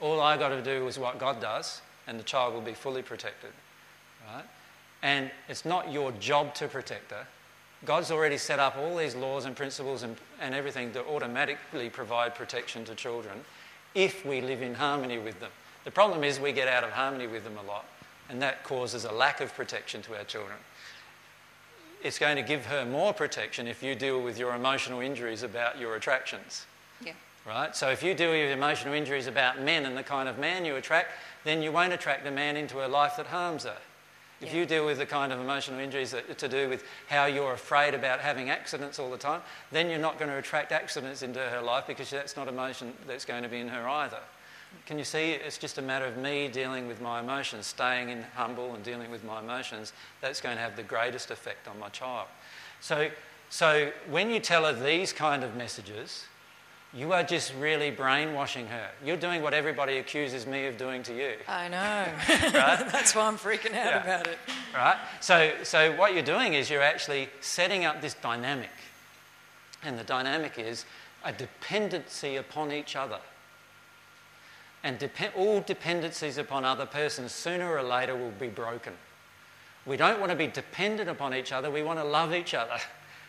[0.00, 3.02] All I got to do is what God does, and the child will be fully
[3.02, 3.50] protected.
[4.34, 4.44] Right?
[5.02, 7.26] And it's not your job to protect her.
[7.84, 12.34] God's already set up all these laws and principles and, and everything to automatically provide
[12.34, 13.40] protection to children
[13.94, 15.50] if we live in harmony with them.
[15.84, 17.84] The problem is we get out of harmony with them a lot,
[18.30, 20.56] and that causes a lack of protection to our children.
[22.04, 25.78] It's going to give her more protection if you deal with your emotional injuries about
[25.78, 26.66] your attractions
[27.04, 27.12] Yeah.
[27.46, 27.74] right?
[27.74, 30.76] So if you deal with emotional injuries about men and the kind of man you
[30.76, 31.10] attract,
[31.44, 33.76] then you won't attract a man into a life that harms her.
[34.42, 34.60] If Yeah.
[34.60, 37.94] you deal with the kind of emotional injuries that to do with how you're afraid
[37.94, 39.40] about having accidents all the time,
[39.70, 43.24] then you're not going to attract accidents into her life because that's not emotion that's
[43.24, 44.20] going to be in her either.
[44.86, 45.32] Can you see?
[45.32, 49.10] It's just a matter of me dealing with my emotions, staying in humble and dealing
[49.10, 49.92] with my emotions.
[50.20, 52.26] That's going to have the greatest effect on my child.
[52.80, 53.10] So,
[53.48, 56.24] so when you tell her these kind of messages,
[56.94, 58.88] you are just really brainwashing her.
[59.04, 61.34] You're doing what everybody accuses me of doing to you.
[61.48, 62.06] I know.
[62.52, 62.52] Right?
[62.92, 64.02] That's why I'm freaking out Yeah.
[64.04, 64.38] about it.
[64.74, 64.96] right?
[65.20, 68.70] So, so what you're doing is you're actually setting up this dynamic.
[69.82, 70.84] And the dynamic is
[71.24, 73.18] a dependency upon each other.
[74.84, 78.92] And depe- all dependencies upon other persons sooner or later will be broken.
[79.86, 82.76] We don't want to be dependent upon each other, we want to love each other.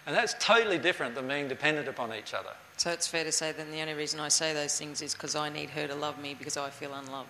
[0.05, 2.49] And that's totally different than being dependent upon each other.
[2.83, 5.37] So it's fair to say then the only reason I say those things is because
[5.37, 7.29] I need her to love me because I feel unloved.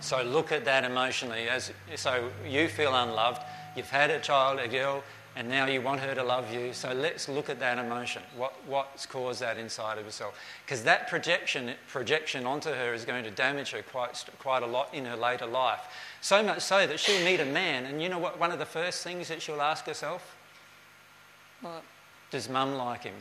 [0.00, 1.50] So look at that emotionally.
[1.50, 3.42] As so, you feel unloved.
[3.76, 5.04] You've had a child, a girl,
[5.36, 6.72] and now you want her to love you.
[6.72, 8.22] So let's look at that emotion.
[8.38, 10.40] What what's caused that inside of yourself?
[10.64, 14.94] Because that projection projection onto her is going to damage her quite quite a lot
[14.94, 15.80] in her later life.
[16.22, 18.40] So much so that she'll meet a man, and you know what?
[18.40, 20.34] One of the first things that she'll ask herself:
[21.62, 21.82] Well,
[22.30, 23.16] Does Mum like him?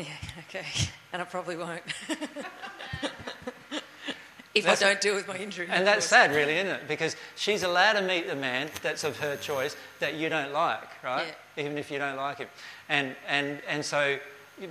[0.00, 0.66] Yeah, okay.
[1.12, 1.82] And I probably won't.
[4.54, 5.66] if That's- I don't deal with my injury.
[5.68, 6.88] And that's sad, really, isn't it?
[6.88, 10.88] Because she's allowed to meet the man that's of her choice that you don't like,
[11.02, 11.34] right?
[11.56, 12.48] Even if you don't like him.
[12.88, 14.18] And, and, and so,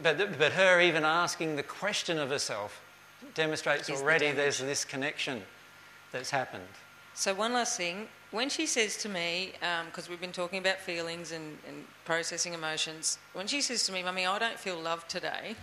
[0.01, 2.81] but, but her even asking the question of herself
[3.35, 4.37] demonstrates Is already damage.
[4.37, 5.41] there's this connection
[6.13, 6.63] that's happened.
[7.15, 10.77] So one last thing, when she says to me, um, because we've been talking about
[10.77, 15.09] feelings and, and processing emotions, when she says to me, "Mummy, I don't feel loved
[15.09, 15.55] today,"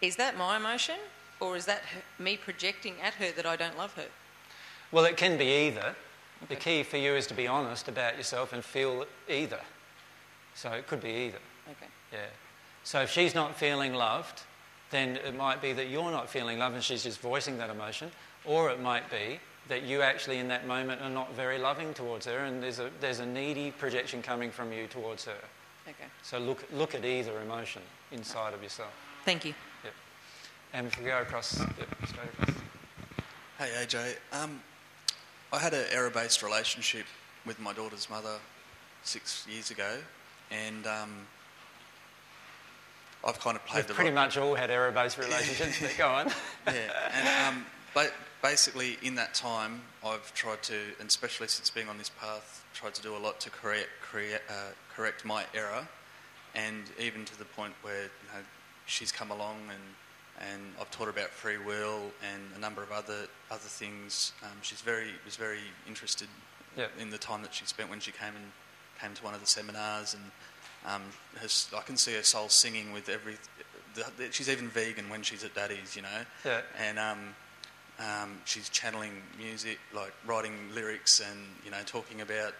[0.00, 0.96] is that my emotion,
[1.40, 4.06] or is that her, me projecting at her that I don't love her?
[4.90, 5.94] Well, it can be either.
[6.48, 9.60] The key for you is to be honest about yourself and feel either.
[10.54, 11.38] So it could be either.
[11.70, 11.86] Okay.
[12.12, 12.18] Yeah.
[12.84, 14.42] So if she's not feeling loved,
[14.90, 18.10] then it might be that you're not feeling loved and she's just voicing that emotion,
[18.44, 19.38] or it might be
[19.68, 22.90] that you actually in that moment are not very loving towards her and there's a,
[23.00, 25.38] there's a needy projection coming from you towards her.
[25.88, 26.08] Okay.
[26.22, 28.92] So look, look at either emotion inside of yourself.
[29.24, 29.54] Thank you.
[29.84, 29.92] Yep.
[30.72, 31.68] And if we go across, yep,
[32.06, 32.56] straight across.
[33.58, 34.60] Hey AJ, um,
[35.52, 37.06] I had an error-based relationship
[37.46, 38.38] with my daughter's mother
[39.02, 39.98] six years ago,
[40.50, 41.26] and um,
[43.24, 46.08] I've kind of played We've the pretty ro- much all had error-based relationships, but go
[46.08, 46.32] on.
[46.66, 51.88] yeah, and um, but basically in that time I've tried to, and especially since being
[51.88, 55.86] on this path, tried to do a lot to correct create, uh, correct my error,
[56.54, 58.40] and even to the point where you know
[58.86, 59.80] she's come along and.
[60.40, 62.00] And I've taught her about free will
[62.32, 64.32] and a number of other other things.
[64.42, 66.26] Um, she's very was very interested
[66.76, 66.90] Yep.
[66.98, 68.50] in the time that she spent when she came and
[68.98, 70.22] came to one of the seminars, and
[70.86, 71.02] um,
[71.38, 73.36] her, I can see her soul singing with every.
[73.94, 76.62] The, the, she's even vegan when she's at Daddy's, you know, Yeah.
[76.80, 77.36] and um,
[78.02, 82.54] um, she's channeling music, like writing lyrics, and you know, talking about,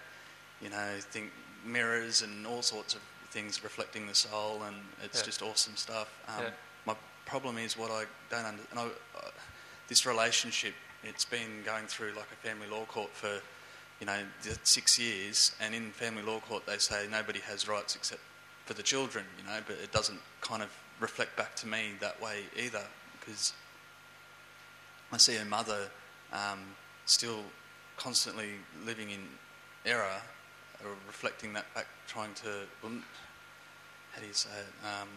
[0.61, 1.31] you know, think
[1.67, 5.25] mirrors and all sorts of things reflecting the soul, and it's Yeah.
[5.25, 6.09] just awesome stuff.
[6.29, 6.51] Um, Yeah.
[6.87, 8.85] My problem is what I don't under, and I,
[9.19, 9.31] uh,
[9.89, 10.75] this relationship.
[11.03, 13.41] It's been going through like a family law court for
[14.01, 14.27] you know,
[14.65, 18.21] six years, and in family law court they say nobody has rights except
[18.67, 22.21] for the children, you know, but it doesn't kind of reflect back to me that
[22.21, 22.85] way either,
[23.21, 23.53] because
[25.13, 25.89] I see her mother
[26.33, 26.61] um,
[27.07, 27.41] still
[27.97, 28.51] constantly
[28.87, 29.21] living in
[29.85, 30.23] error,
[30.85, 32.49] or reflecting that back, trying to,
[32.83, 32.89] how
[34.21, 34.87] do you say it?
[34.87, 35.09] Um,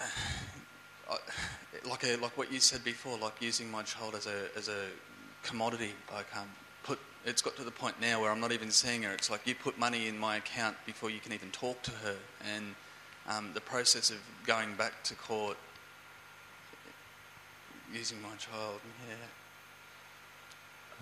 [1.10, 1.18] I-
[1.88, 4.86] like a, like what you said before, like using my child as a as a
[5.42, 5.92] commodity.
[6.12, 6.48] Like um,
[6.82, 9.12] put it's got to the point now where I'm not even seeing her.
[9.12, 12.16] It's like you put money in my account before you can even talk to her,
[12.54, 12.74] and
[13.28, 15.56] um, the process of going back to court
[17.92, 18.80] using my child.
[19.08, 19.14] Yeah,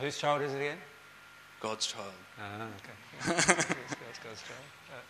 [0.05, 0.79] Whose child is it again?
[1.61, 2.13] God's child.
[2.41, 3.35] Ah, okay.
[3.35, 3.45] God's,
[4.23, 4.67] God's child.
[4.91, 5.01] Uh,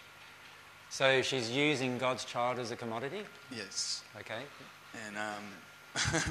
[0.91, 3.23] So she's using God's child as a commodity?
[3.55, 4.43] Yes, Okay.
[5.07, 5.45] and um,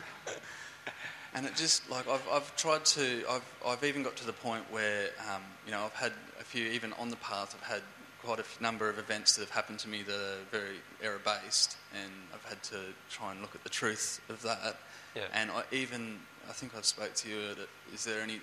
[1.35, 4.63] and it just like I've, I've tried to I've I've even got to the point
[4.71, 7.81] where um, you know I've had a few even on the path I've had
[8.27, 11.77] quite a number of events that have happened to me that are very error based
[11.93, 14.75] and I've had to try and look at the truth of that
[15.15, 15.23] Yeah.
[15.33, 16.19] and I even
[16.49, 18.41] I think I spoke to you that is there any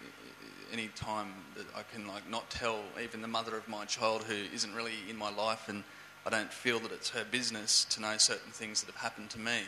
[0.72, 4.36] any time that I can like not tell even the mother of my child who
[4.54, 5.84] isn't really in my life and
[6.26, 9.38] I don't feel that it's her business to know certain things that have happened to
[9.38, 9.60] me.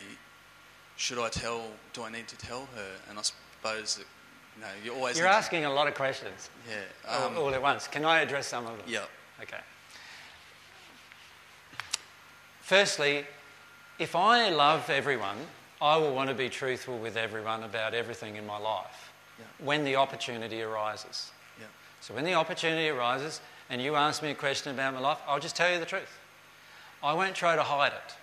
[0.95, 1.61] Should I tell?
[1.93, 2.89] Do I need to tell her?
[3.07, 4.07] And I suppose that
[4.59, 7.37] no, you know you always You're to- asking a lot of questions yeah all- um,
[7.37, 7.87] all at once.
[7.87, 8.87] Can I address some of them?
[8.87, 9.05] yeah
[9.43, 9.59] Okay.
[12.67, 13.25] Firstly,
[13.97, 15.37] if I love everyone,
[15.81, 19.45] I will want to be truthful with everyone about everything in my life Yeah.
[19.59, 21.31] when the opportunity arises.
[21.61, 21.67] yeah
[22.01, 23.39] So when the opportunity arises
[23.69, 26.19] and you ask me a question about my life, I'll just tell you the truth.
[27.01, 28.15] I won't try to hide it.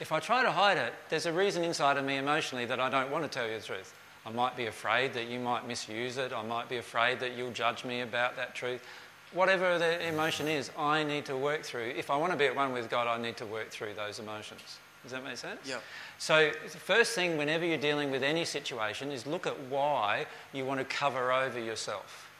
[0.00, 2.90] If I try to hide it, there's a reason inside of me emotionally that I
[2.90, 3.94] don't want to tell you the truth.
[4.26, 6.32] I might be afraid that you might misuse it.
[6.32, 8.82] I might be afraid that you'll judge me about that truth.
[9.34, 11.92] Whatever the emotion is, I need to work through.
[11.96, 14.20] If I want to be at one with God, I need to work through those
[14.20, 14.78] emotions.
[15.02, 15.60] Does that make sense?
[15.66, 15.78] Yeah.
[16.18, 20.64] So, the first thing whenever you're dealing with any situation is look at why you
[20.64, 22.30] want to cover over yourself.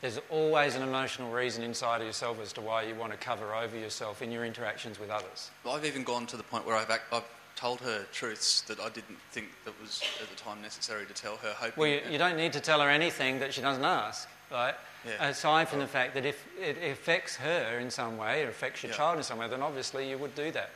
[0.00, 3.54] There's always an emotional reason inside of yourself as to why you want to cover
[3.54, 5.50] over yourself in your interactions with others.
[5.68, 7.24] I've even gone to the point where I've ac- I've
[7.56, 11.36] told her truths that I didn't think that was at the time necessary to tell
[11.36, 14.28] her hoping Well, you, you don't need to tell her anything that she doesn't ask,
[14.50, 14.74] right?
[15.06, 15.28] Yeah.
[15.28, 18.90] Aside from the fact that if it affects her in some way, or affects your
[18.92, 18.98] Yeah.
[18.98, 20.70] child in some way, then obviously you would do that.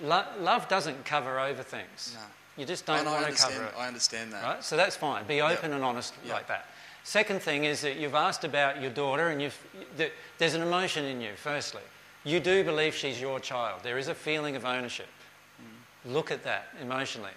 [0.00, 2.14] Lo- love doesn't cover over things.
[2.14, 2.20] No.
[2.56, 3.74] You just don't And want to cover it.
[3.76, 4.64] I understand that Right?
[4.64, 5.24] So that's fine.
[5.24, 6.68] Be open and honest like that.
[7.02, 9.58] Second thing is that you've asked about your daughter, and you've,
[9.96, 11.82] that there's an emotion in you, firstly.
[12.24, 13.82] You do believe she's your child.
[13.82, 15.08] There is a feeling of ownership.
[15.60, 16.12] Mm.
[16.14, 17.32] Look at that emotionally.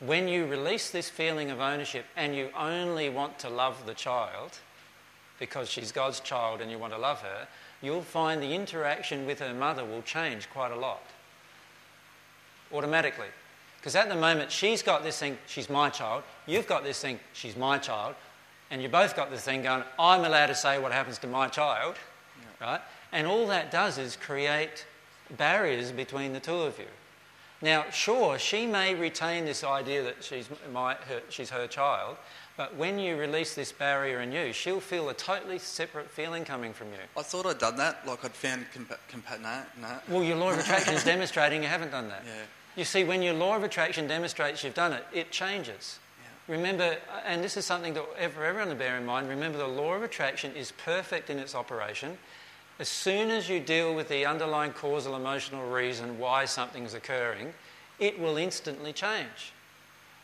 [0.00, 4.58] When you release this feeling of ownership and you only want to love the child
[5.38, 7.46] because she's God's child and you want to love her,
[7.82, 11.02] you'll find the interaction with her mother will change quite a lot
[12.72, 13.28] automatically.
[13.78, 17.20] Because at the moment, she's got this thing, she's my child, you've got this thing,
[17.32, 18.14] she's my child,
[18.70, 21.46] and you both got this thing going, I'm allowed to say what happens to my
[21.48, 21.94] child,
[22.60, 22.80] right?
[23.12, 24.86] And all that does is create
[25.36, 26.86] barriers between the two of you.
[27.62, 32.16] Now, sure, she may retain this idea that she's, my, her, she's her child,
[32.56, 36.72] but when you release this barrier in you, she'll feel a totally separate feeling coming
[36.72, 36.98] from you.
[37.16, 40.52] I thought I'd done that like I'd found compa- compa- no no Well, your law
[40.52, 42.22] of attraction is demonstrating you haven't done that.
[42.26, 42.32] Yeah.
[42.76, 45.98] You see, when your law of attraction demonstrates you've done it, it changes.
[46.18, 46.54] Yeah.
[46.56, 46.96] Remember,
[47.26, 50.02] and this is something that for everyone to bear in mind, remember the law of
[50.02, 52.16] attraction is perfect in its operation.
[52.78, 57.54] As soon as you deal with the underlying causal emotional reason why something's occurring,
[57.98, 59.52] it will instantly change.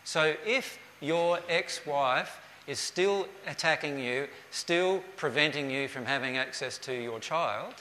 [0.05, 6.79] So if your ex wife is still attacking you, still preventing you from having access
[6.79, 7.75] to your child,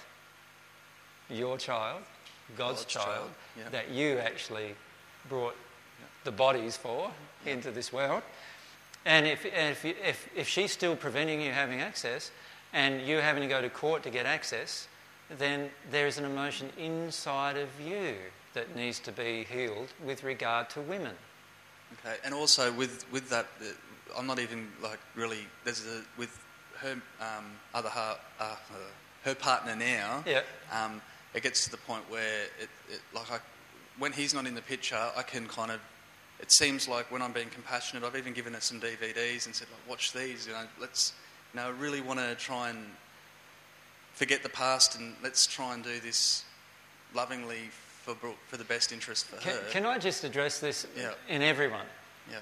[1.29, 2.01] your child,
[2.57, 3.69] God's, God's child, child, yeah.
[3.69, 4.73] that you actually
[5.29, 5.55] brought
[6.23, 7.11] the bodies for
[7.45, 8.23] into this world.
[9.05, 12.31] And if, if, if, if she's still preventing you having access
[12.73, 14.87] and you having to go to court to get access,
[15.37, 18.15] then there is an emotion inside of you
[18.53, 21.15] that needs to be healed with regard to women.
[21.93, 23.47] Okay, and also with with that,
[24.17, 25.45] I'm not even like really.
[25.63, 26.37] There's a with
[26.79, 28.55] her um, other uh, uh,
[29.23, 30.23] her partner now.
[30.25, 30.41] Yeah.
[30.71, 31.01] Um,
[31.33, 33.39] it gets to the point where it, it like I,
[33.97, 35.79] when he's not in the picture, I can kind of.
[36.39, 39.67] It seems like when I'm being compassionate, I've even given her some DVDs and said,
[39.71, 40.47] like, watch these.
[40.47, 41.13] You know, let's.
[41.53, 42.79] You know, I really want to try and
[44.13, 46.45] forget the past and let's try and do this
[47.13, 47.69] lovingly
[48.01, 49.63] for Brooke, for the best interest for Can, her.
[49.69, 51.13] can I just address this Yeah.
[51.29, 51.85] in everyone?
[52.29, 52.39] yeah.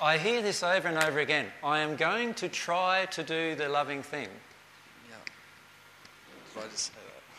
[0.00, 1.46] I hear this over and over again.
[1.62, 4.28] I am going to try to do the loving thing.
[5.08, 5.16] Yeah.
[6.54, 6.92] Did I just say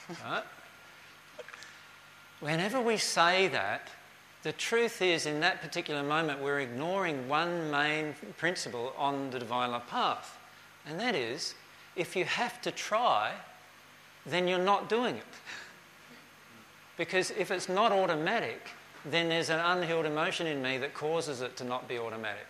[0.10, 0.18] that?
[0.26, 0.44] Right?
[2.40, 3.90] Whenever we say that,
[4.44, 9.72] the truth is, in that particular moment, we're ignoring one main principle on the divine
[9.72, 10.38] love path.
[10.86, 11.56] And that is,
[11.96, 13.32] if you have to try,
[14.26, 15.24] then you're not doing it.
[16.98, 18.70] Because if it's not automatic,
[19.06, 22.48] then there's an unhealed emotion in me that causes it to not be automatic.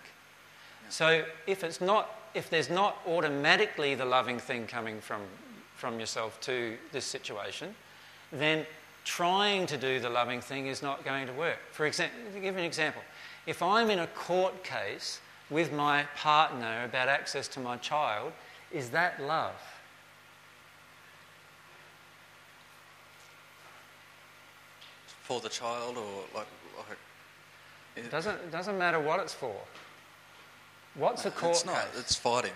[0.89, 5.21] So if it's not, if there's not automatically the loving thing coming from,
[5.75, 7.75] from yourself to this situation,
[8.31, 8.65] then
[9.03, 11.59] trying to do the loving thing is not going to work.
[11.71, 13.01] For example, give you an example,
[13.45, 15.19] if I'm in a court case
[15.49, 18.31] with my partner about access to my child,
[18.71, 19.53] is that love?
[25.27, 26.47] For the child or like.
[26.77, 26.97] like
[27.95, 29.55] It doesn't, it doesn't matter what it's for.
[30.95, 31.75] What's a court it's not.
[31.75, 31.99] case?
[32.01, 32.53] It's fighting.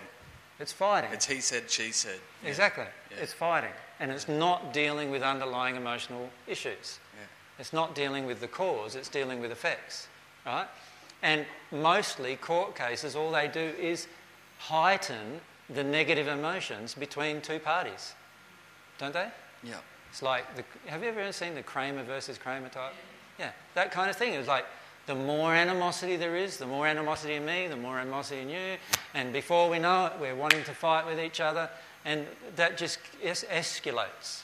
[0.58, 1.10] It's fighting.
[1.12, 2.20] It's he said, she said.
[2.42, 2.48] Yeah.
[2.50, 2.84] Exactly.
[3.10, 3.16] Yeah.
[3.22, 3.72] It's fighting.
[3.98, 6.98] And it's not dealing with underlying emotional issues.
[7.14, 7.26] Yeah.
[7.58, 10.08] It's not dealing with the cause, it's dealing with effects.
[10.46, 10.66] Right?
[11.22, 14.06] And mostly court cases, all they do is
[14.58, 18.14] heighten the negative emotions between two parties.
[18.98, 19.28] Don't they?
[19.62, 19.76] Yeah.
[20.10, 22.92] It's like, the, have you ever seen the Kramer versus Kramer type?
[23.38, 24.34] Yeah, that kind of thing.
[24.34, 24.66] It's like
[25.06, 28.76] the more animosity there is, the more animosity in me, the more animosity in you,
[29.14, 31.70] and before we know it, we're wanting to fight with each other,
[32.04, 34.42] and that just es- escalates.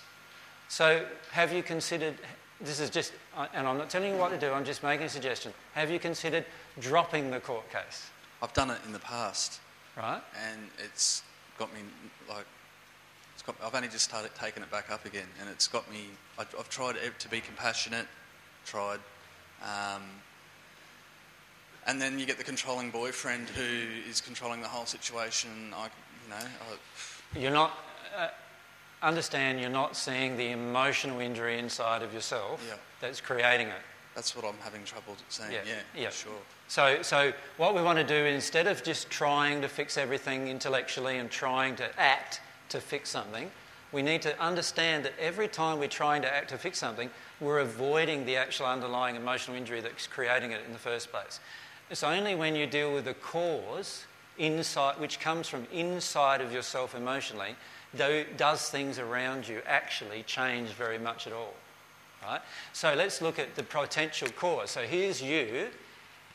[0.68, 2.14] So, have you considered?
[2.60, 3.12] This is just,
[3.54, 4.50] and I'm not telling you what to do.
[4.52, 5.52] I'm just making a suggestion.
[5.74, 6.44] Have you considered
[6.80, 8.08] dropping the court case?
[8.42, 9.60] I've done it in the past,
[9.96, 10.22] Right?
[10.50, 11.22] and it's
[11.58, 11.80] got me
[12.28, 12.46] like.
[13.46, 16.06] Got, I've only just started taking it back up again, and it's got me.
[16.38, 18.06] I, I've tried to be compassionate,
[18.64, 18.98] tried,
[19.62, 20.02] um,
[21.86, 23.62] and then you get the controlling boyfriend who
[24.10, 25.50] is controlling the whole situation.
[25.74, 25.84] I,
[26.24, 27.72] you know, I, You're not.
[28.16, 28.28] Uh,
[29.02, 32.76] understand you're not seeing the emotional injury inside of yourself Yeah.
[33.00, 33.82] that's creating it.
[34.14, 35.52] that's what I'm having trouble saying.
[35.52, 36.10] Yeah, Yeah, yeah.
[36.10, 36.32] sure.
[36.66, 41.18] So, so what we want to do instead of just trying to fix everything intellectually
[41.18, 42.40] and trying to act
[42.70, 43.50] to fix something,
[43.92, 47.08] we need to understand that every time we're trying to act to fix something,
[47.40, 51.40] we're avoiding the actual underlying emotional injury that's creating it in the first place.
[51.90, 54.04] It's only when you deal with the cause
[54.38, 57.54] inside, which comes from inside of yourself emotionally,
[57.94, 61.54] though does things around you actually change very much at all.
[62.24, 62.40] Right?
[62.72, 64.70] So let's look at the potential cause.
[64.70, 65.68] So here's you,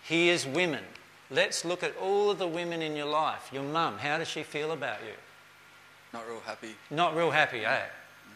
[0.03, 0.83] here's women.
[1.29, 3.49] Let's look at all of the women in your life.
[3.51, 5.13] Your mum, how does she feel about you?
[6.13, 6.75] Not real happy.
[6.89, 7.81] Not real happy, eh?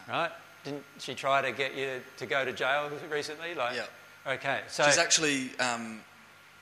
[0.08, 0.30] Right?
[0.64, 3.54] Didn't she try to get you to go to jail recently?
[3.54, 3.86] Like, Yeah.
[4.32, 6.00] Okay, so She's actually um,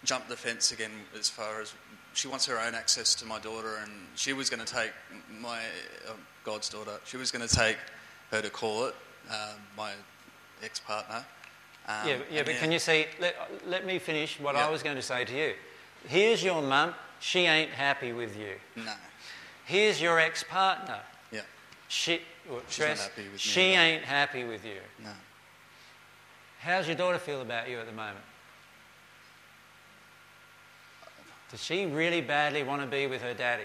[0.04, 1.72] jumped the fence again as far as
[2.12, 4.92] she wants her own access to my daughter, and she was going to take
[5.40, 5.60] my
[6.06, 6.12] uh,
[6.44, 6.98] God's daughter.
[7.06, 7.78] She was going to take
[8.30, 8.94] her to court,
[9.30, 9.92] um, my
[10.62, 11.24] ex-partner.
[11.88, 13.06] Um, yeah, yeah, but can you see?
[13.20, 13.34] Let,
[13.66, 15.54] let me finish what I was going to say to you.
[16.06, 16.94] Here's your mum.
[17.20, 18.54] She ain't happy with you.
[18.76, 18.92] No.
[19.64, 21.01] Here's your ex-partner.
[21.32, 21.40] Yeah.
[21.89, 24.80] She, well, She's not happy with she ain't happy with you.
[25.02, 25.10] No.
[26.60, 28.24] How's your daughter feel about you at the moment?
[31.51, 33.64] Does she really badly want to be with her daddy?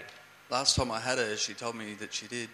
[0.50, 2.48] Last time I had her, she told me that she did.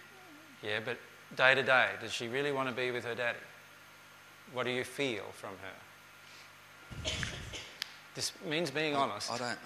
[0.62, 0.98] Yeah, but
[1.36, 3.38] day to day, does she really want to be with her daddy?
[4.52, 7.10] What do you feel from her?
[8.14, 9.30] This means being honest.
[9.30, 9.56] I don't know.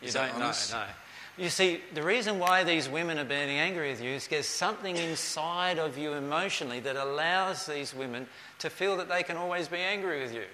[0.00, 0.84] You Is that don't know, no.
[1.38, 4.96] You see, the reason why these women are being angry with you is there's something
[4.96, 8.26] inside of you emotionally that allows these women
[8.58, 10.44] to feel that they can always be angry with you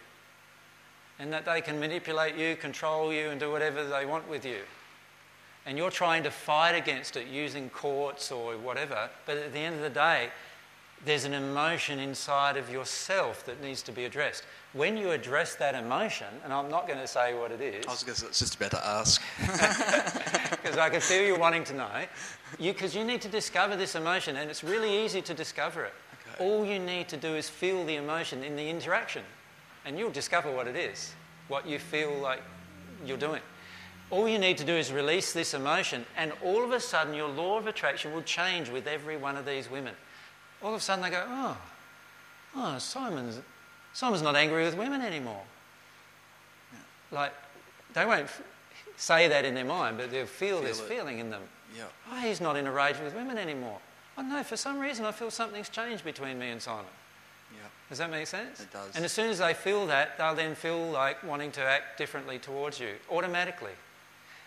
[1.18, 4.60] and that they can manipulate you, control you, and do whatever they want with you.
[5.66, 9.74] And you're trying to fight against it using courts or whatever, but at the end
[9.74, 10.30] of the day,
[11.04, 14.44] there's an emotion inside of yourself that needs to be addressed.
[14.72, 17.90] When you address that emotion, and I'm not going to say what it is, I
[17.90, 19.22] was gonna- just about to ask.
[20.50, 21.88] because I can feel you wanting to know.
[22.58, 25.94] Because you, need to discover this emotion, and it's really easy to discover it.
[26.34, 26.44] Okay.
[26.44, 29.22] All you need to do is feel the emotion in the interaction,
[29.84, 31.12] and you'll discover what it is,
[31.48, 32.42] what you feel like
[33.06, 33.40] you're doing.
[34.10, 37.28] All you need to do is release this emotion, and all of a sudden, your
[37.28, 39.94] law of attraction will change with every one of these women.
[40.62, 41.56] All of a sudden, they go, Oh,
[42.56, 43.40] oh Simon's,
[43.92, 45.42] Simon's not angry with women anymore.
[47.10, 47.32] Like,
[47.94, 48.42] they won't f-
[48.96, 50.84] say that in their mind, but they'll feel, Feel this it.
[50.88, 51.42] feeling in them.
[51.76, 51.84] yeah.
[52.12, 53.78] Oh, he's not in a rage with women anymore.
[54.18, 56.84] Oh no, for some reason I feel something's changed between me and Simon.
[57.54, 57.60] Yeah.
[57.88, 58.60] Does that make sense?
[58.60, 58.94] It does.
[58.96, 62.38] And as soon as they feel that, they'll then feel like wanting to act differently
[62.38, 63.72] towards you automatically.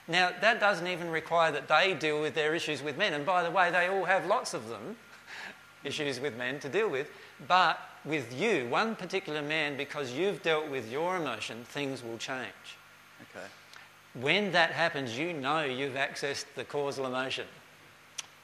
[0.07, 3.13] Now, that doesn't even require that they deal with their issues with men.
[3.13, 4.97] And by the way, they all have lots of them,
[5.84, 7.10] issues with men to deal with.
[7.48, 12.78] But with you, one particular man, because you've dealt with your emotion, things will change.
[13.22, 13.45] Okay.
[14.14, 17.45] When that happens, you know you've accessed the causal emotion.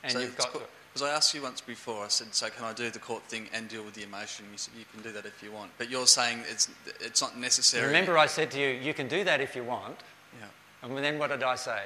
[0.04, 0.54] And so you've got.
[0.94, 3.48] Because I asked you once before, I said, so can I do the court thing
[3.54, 4.46] and deal with the emotion?
[4.52, 5.70] You said, you can do that if you want.
[5.78, 6.70] But you're saying it's,
[7.00, 7.86] it's not necessary.
[7.86, 9.96] Remember, I said to you, you can do that if you want.
[10.40, 10.48] Yeah.
[10.82, 11.84] And then what did I say?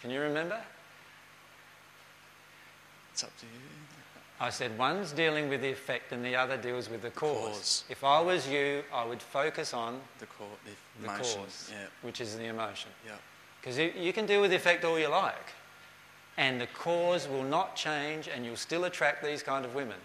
[0.00, 0.58] Can you remember?
[3.12, 3.52] It's up to you.
[4.40, 7.56] I said one's dealing with the effect and the other deals with the cause.
[7.56, 7.84] Cause.
[7.88, 10.26] If I was you, I would focus on The
[10.64, 11.86] the the cause, Yeah.
[12.02, 12.90] which is the emotion.
[13.06, 13.12] Yeah.
[13.60, 15.52] Because you, you can deal with the effect all you like,
[16.36, 19.96] and the cause will not change, and you'll still attract these kind of women.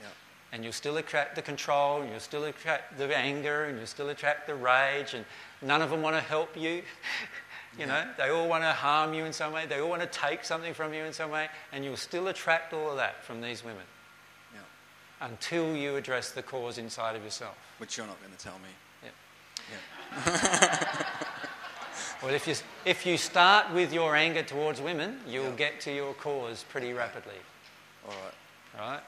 [0.00, 0.06] Yeah.
[0.52, 4.10] And you'll still attract the control, and you'll still attract the anger, and you'll still
[4.10, 5.24] attract the rage, and
[5.60, 6.82] none of them want to help you.
[7.78, 10.08] you know, they all want to harm you in some way, they all want to
[10.08, 13.40] take something from you in some way, and you'll still attract all of that from
[13.40, 13.82] these women
[14.54, 14.60] Yeah.
[15.26, 17.56] until you address the cause inside of yourself.
[17.78, 18.70] Which you're not going to tell me.
[19.02, 19.72] Yeah.
[20.26, 21.06] Yeah.
[22.22, 22.54] Well, if you,
[22.86, 25.56] if you start with your anger towards women, you'll Yeah.
[25.56, 27.34] get to your cause pretty rapidly,
[28.08, 28.80] All right.
[28.80, 29.00] right?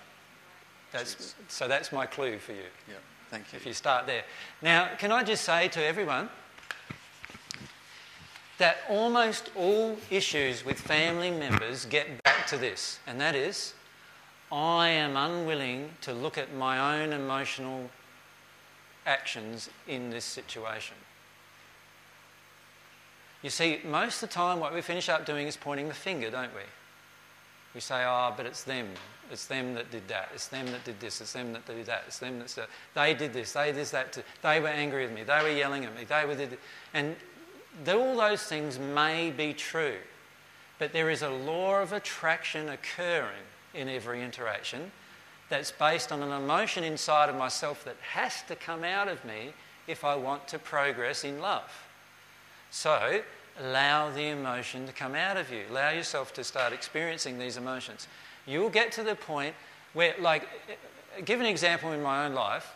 [0.92, 2.96] That's, so that's my clue for you, Yeah.
[3.30, 3.56] Thank you.
[3.56, 4.22] if you start there.
[4.60, 6.28] Now, can I just say to everyone
[8.58, 13.74] that almost all issues with family members get back to this, and that is
[14.50, 17.90] I am unwilling to look at my own emotional
[19.04, 20.96] actions in this situation.
[23.42, 26.30] You see, most of the time, what we finish up doing is pointing the finger,
[26.30, 26.62] don't we?
[27.74, 28.88] We say, oh, but it's them.
[29.30, 30.30] It's them that did that.
[30.34, 31.20] It's them that did this.
[31.20, 32.04] It's them that did that.
[32.06, 33.52] It's them that they did this.
[33.52, 34.18] They did that.
[34.42, 35.24] They were angry with me.
[35.24, 36.04] They were yelling at me.
[36.04, 36.34] They were.
[36.34, 36.58] Did
[36.94, 37.16] and
[37.88, 39.96] all those things may be true,
[40.78, 43.44] but there is a law of attraction occurring
[43.74, 44.90] in every interaction
[45.48, 49.52] that's based on an emotion inside of myself that has to come out of me
[49.86, 51.70] if I want to progress in love.
[52.70, 53.22] So,
[53.60, 55.62] allow the emotion to come out of you.
[55.70, 58.08] Allow yourself to start experiencing these emotions.
[58.46, 59.54] You'll get to the point
[59.92, 60.48] where, like,
[61.24, 62.74] give an example in my own life.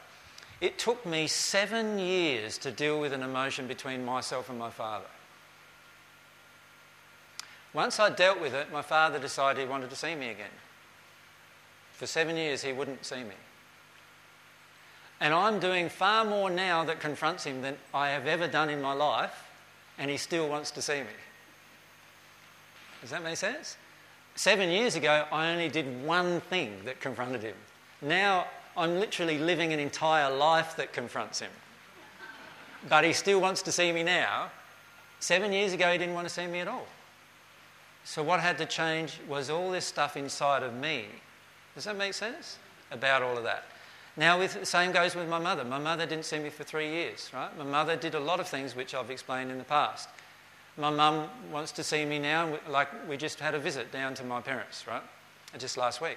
[0.61, 5.07] It took me seven years to deal with an emotion between myself and my father.
[7.73, 10.51] Once I dealt with it, my father decided he wanted to see me again.
[11.93, 13.35] For seven years, he wouldn't see me.
[15.21, 18.83] And I'm doing far more now that confronts him than I have ever done in
[18.83, 19.49] my life,
[19.99, 21.17] and he still wants to see me.
[23.03, 23.77] Does that make sense?
[24.35, 27.57] Seven years ago, I only did one thing that confronted him.
[28.01, 28.47] Now,
[28.81, 31.51] I'm literally living an entire life that confronts him.
[32.89, 34.51] But he still wants to see me now.
[35.21, 36.87] Seven years ago, he didn't want to see me at all.
[38.05, 41.05] So, what had to change was all this stuff inside of me.
[41.75, 42.57] Does that make sense?
[42.91, 43.65] About all of that.
[44.17, 45.63] Now, with, same goes with my mother.
[45.63, 47.57] My mother didn't see me for three years, right?
[47.59, 50.09] My mother did a lot of things which I've explained in the past.
[50.79, 54.25] My mum wants to see me now, like we just had a visit down to
[54.25, 55.03] my parents, right?
[55.59, 56.17] Just last week.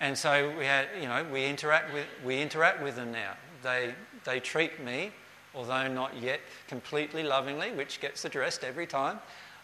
[0.00, 3.32] And so we had, you know, we interact with, we interact with them now.
[3.62, 3.94] They,
[4.24, 5.10] they treat me,
[5.54, 9.18] although not yet completely lovingly, which gets addressed every time.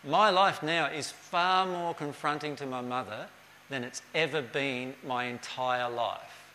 [0.04, 3.28] My life now is far more confronting to my mother
[3.68, 6.50] than it's ever been my entire life.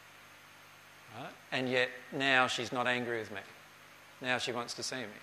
[1.18, 1.32] Right?
[1.52, 3.42] And yet now she's not angry with me.
[4.22, 5.22] Now she wants to see me.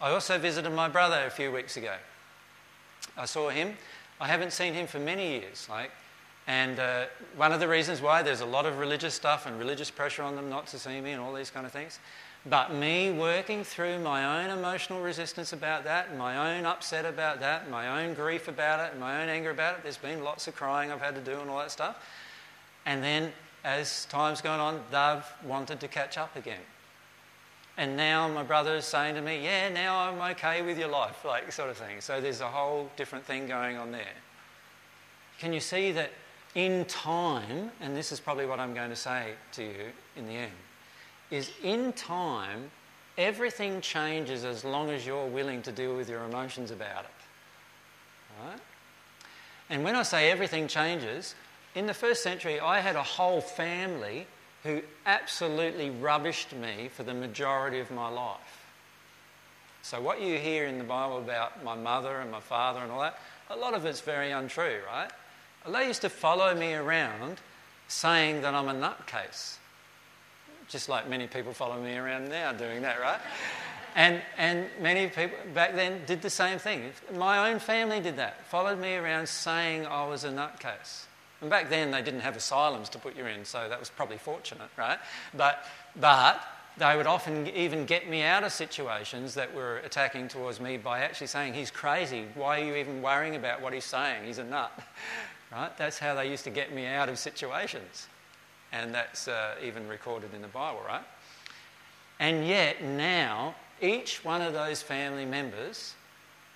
[0.00, 1.94] I also visited my brother a few weeks ago.
[3.16, 3.76] I saw him.
[4.20, 5.66] I haven't seen him for many years.
[5.68, 5.90] Like,
[6.48, 7.04] and uh,
[7.36, 10.34] one of the reasons why there's a lot of religious stuff and religious pressure on
[10.34, 12.00] them not to see me and all these kind of things.
[12.46, 17.68] But me working through my own emotional resistance about that, my own upset about that,
[17.70, 19.82] my own grief about it, my own anger about it.
[19.82, 21.96] There's been lots of crying I've had to do and all that stuff.
[22.86, 23.30] And then
[23.62, 26.62] as time's gone on, they've wanted to catch up again.
[27.76, 31.26] And now my brother is saying to me, Yeah, now I'm okay with your life,
[31.26, 32.00] like sort of thing.
[32.00, 34.16] So there's a whole different thing going on there.
[35.38, 36.10] Can you see that
[36.54, 40.32] in time, and this is probably what I'm going to say to you in the
[40.32, 40.52] end,
[41.30, 42.70] is in time,
[43.16, 47.10] everything changes as long as you're willing to deal with your emotions about it.
[48.42, 48.60] Right?
[49.70, 51.34] And when I say everything changes,
[51.74, 54.26] in the first century, I had a whole family
[54.62, 58.66] who absolutely rubbished me for the majority of my life.
[59.82, 63.00] So, what you hear in the Bible about my mother and my father and all
[63.00, 63.18] that,
[63.50, 65.10] a lot of it's very untrue, right?
[65.66, 67.40] They used to follow me around
[67.88, 69.56] saying that I'm a nutcase,
[70.68, 73.20] just like many people follow me around now doing that, right?
[73.94, 76.92] And, and many people back then did the same thing.
[77.14, 81.04] My own family did that, followed me around saying I was a nutcase.
[81.40, 84.18] And back then they didn't have asylums to put you in, so that was probably
[84.18, 84.98] fortunate, right?
[85.34, 85.64] But,
[85.98, 86.42] but
[86.78, 91.00] they would often even get me out of situations that were attacking towards me by
[91.00, 92.26] actually saying, He's crazy.
[92.34, 94.24] Why are you even worrying about what he's saying?
[94.26, 94.72] He's a nut.
[95.50, 95.76] Right?
[95.76, 98.08] That's how they used to get me out of situations.
[98.72, 101.04] And that's uh, even recorded in the Bible, right?
[102.20, 105.94] And yet now, each one of those family members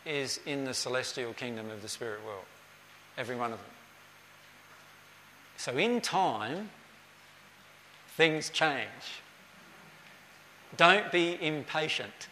[0.05, 2.45] is in the celestial kingdom of the spirit world.
[3.17, 3.69] Every one of them.
[5.57, 6.71] So in time,
[8.17, 9.23] things change.
[10.77, 12.29] Don't be impatient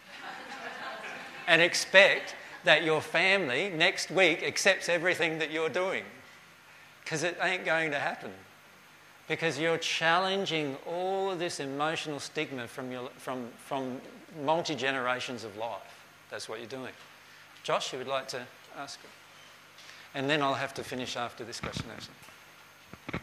[1.47, 2.35] and expect
[2.65, 6.05] that your family next week accepts everything that you're doing
[7.11, 8.31] because it ain't going to happen.
[9.27, 14.01] Because you're challenging all of this emotional stigma from, your, from, from
[14.45, 16.07] multi generations of life.
[16.31, 16.93] That's what you're doing.
[17.65, 18.43] Josh, you would like to
[18.79, 19.01] ask?
[20.15, 22.15] And then I'll have to finish after this question, actually.
[23.13, 23.19] I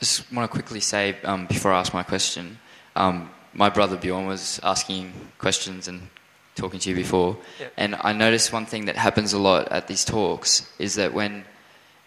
[0.00, 2.58] just want to quickly say um, before I ask my question,
[2.96, 6.08] um, my brother Bjorn was asking questions and
[6.56, 7.72] talking to you before, Yep.
[7.76, 11.44] and I noticed one thing that happens a lot at these talks is that when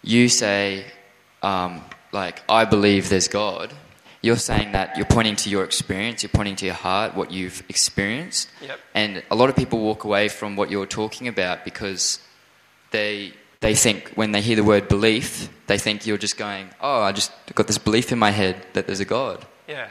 [0.01, 0.85] you say,
[1.43, 1.81] um,
[2.11, 3.73] like, I believe there's God,
[4.21, 7.63] you're saying that you're pointing to your experience, you're pointing to your heart, what you've
[7.69, 8.79] experienced, Yep.
[8.93, 12.19] and a lot of people walk away from what you're talking about because
[12.91, 17.01] they they think when they hear the word belief, they think you're just going, "Oh,
[17.01, 19.89] I just got this belief in my head that there's a God." Yeah.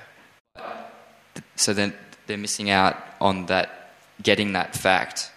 [1.56, 1.93] So then
[2.26, 5.30] they're missing out on that, getting that fact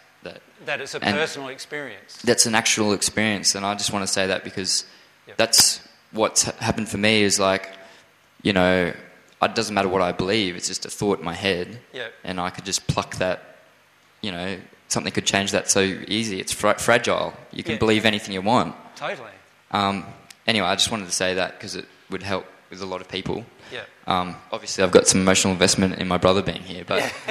[0.66, 2.18] that it's a And- personal experience.
[2.24, 3.56] that's an actual experience.
[3.56, 4.86] And I just want to say that because
[5.28, 5.38] Yep.
[5.38, 5.80] that's
[6.12, 7.24] what's happened for me.
[7.24, 7.70] Is like,
[8.42, 8.94] you know,
[9.42, 12.14] it doesn't matter what I believe; it's just a thought in my head, Yep.
[12.24, 13.40] and I could just pluck that.
[14.22, 14.58] You know,
[14.88, 16.40] something could change that so easy.
[16.40, 17.34] It's fra- fragile.
[17.52, 17.78] You can Yeah.
[17.80, 18.76] believe anything you want.
[18.96, 19.32] Totally.
[19.72, 20.06] Um,
[20.46, 23.08] anyway, I just wanted to say that because it would help with a lot of
[23.08, 23.46] people.
[23.72, 23.82] Yeah.
[24.06, 27.12] Um, obviously, I've got some emotional investment in my brother being here, but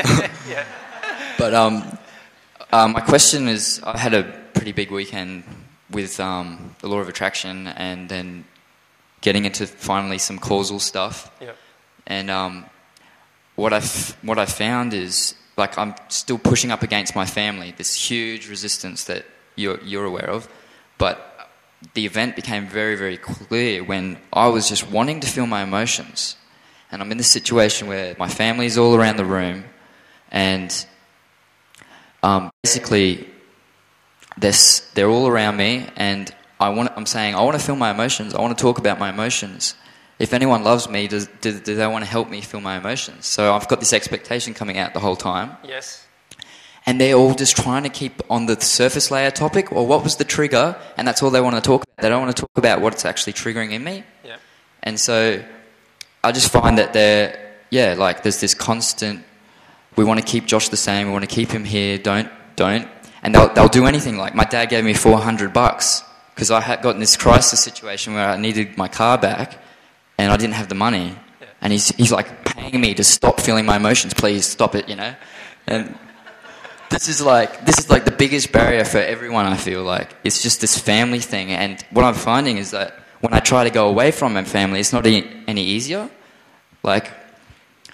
[0.49, 0.65] Yeah.
[1.39, 1.99] but um,
[2.73, 4.23] uh, my question is, I had a
[4.55, 5.45] pretty big weekend
[5.91, 8.45] with um, the law of attraction, and then
[9.21, 11.31] getting into finally some causal stuff.
[11.41, 11.53] Yeah.
[12.07, 12.67] And um,
[13.57, 17.75] what I f- what I found is like I'm still pushing up against my family,
[17.77, 19.25] this huge resistance that
[19.57, 20.49] you're you're aware of,
[20.99, 21.17] but
[21.95, 26.37] the event became very very clear when I was just wanting to feel my emotions,
[26.91, 29.65] and I'm in this situation where my family is all around the room,
[30.31, 30.87] and
[32.23, 33.29] um, basically
[34.39, 34.53] they're,
[34.95, 38.35] they're all around me, and I want, I'm saying, I want to feel my emotions.
[38.35, 39.75] I want to talk about my emotions.
[40.19, 43.27] If anyone loves me, does, do, do they want to help me feel my emotions?
[43.27, 46.07] So I've got this expectation coming out the whole time, Yes.
[46.85, 50.17] and they're all just trying to keep on the surface layer topic, or what was
[50.17, 52.03] the trigger, and that's all they want to talk about.
[52.03, 54.05] They don't want to talk about what's actually triggering in me.
[54.25, 54.37] Yeah.
[54.83, 55.43] And so
[56.23, 59.25] I just find that they're, yeah, like there's this constant,
[60.01, 62.89] we want to keep Josh the same, we want to keep him here, don't, don't.
[63.23, 64.17] And they'll, they'll do anything.
[64.17, 66.03] Like my dad gave me 400 bucks
[66.35, 69.59] because I had gotten this crisis situation where I needed my car back
[70.17, 71.15] and I didn't have the money.
[71.61, 74.97] And he's, he's like paying me to stop feeling my emotions, please stop it, you
[74.97, 75.15] know?
[75.67, 75.99] And
[76.89, 80.43] this is like this is like the biggest barrier for everyone i feel like it's
[80.43, 83.89] just this family thing and what i'm finding is that when i try to go
[83.89, 86.11] away from my family it's not any, any easier
[86.83, 87.13] like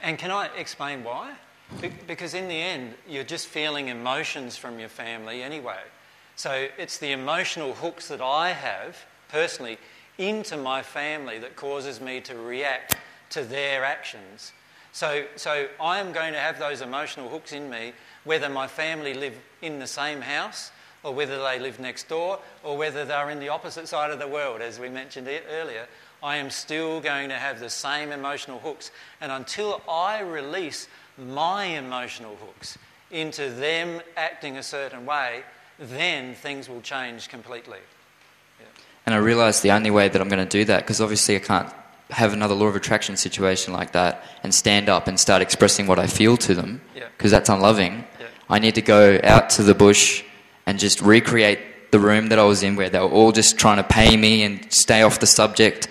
[0.03, 1.35] And can I explain why?
[1.81, 5.81] Be- because in the end, you're just feeling emotions from your family anyway.
[6.37, 9.79] So it's the emotional hooks that I have personally
[10.19, 12.97] into my family that causes me to react
[13.31, 14.53] to their actions.
[14.93, 17.93] So, so I am going to have those emotional hooks in me
[18.25, 20.71] whether my family live in the same house
[21.03, 24.27] or whether they live next door or whether they're in the opposite side of the
[24.27, 25.87] world, as we mentioned earlier.
[26.23, 28.91] I am still going to have the same emotional hooks.
[29.21, 32.79] And until I release my emotional hooks
[33.11, 35.43] into them acting a certain way,
[35.79, 37.79] then things will change completely.
[39.05, 41.39] and i realize the only way that i'm going to do that because obviously i
[41.39, 41.71] can't
[42.11, 45.99] have another law of attraction situation like that and stand up and start expressing what
[45.99, 47.05] i feel to them Yeah.
[47.17, 48.27] because that's unloving Yeah.
[48.49, 50.25] i need to go out to the bush
[50.67, 51.59] and just recreate
[51.93, 54.43] the room that i was in where they were all just trying to pay me
[54.43, 55.89] and stay off the subject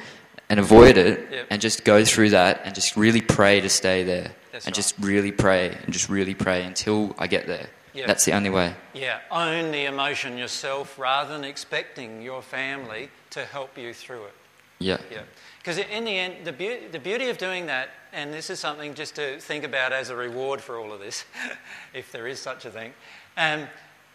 [0.49, 4.31] and avoid it and just go through that and just really pray to stay there
[4.55, 4.75] That's and right.
[4.83, 8.07] just really pray and just really pray until i get there Yep.
[8.07, 13.43] that's the only way Yeah, own the emotion yourself rather than expecting your family to
[13.45, 14.33] help you through it.
[14.79, 14.97] Yeah.
[15.09, 15.21] Yeah.
[15.59, 18.93] Because in the end, the, be- the beauty of doing that, and this is something
[18.93, 21.23] just to think about as a reward for all of this,
[21.93, 22.93] if there is such a thing,
[23.37, 23.67] um,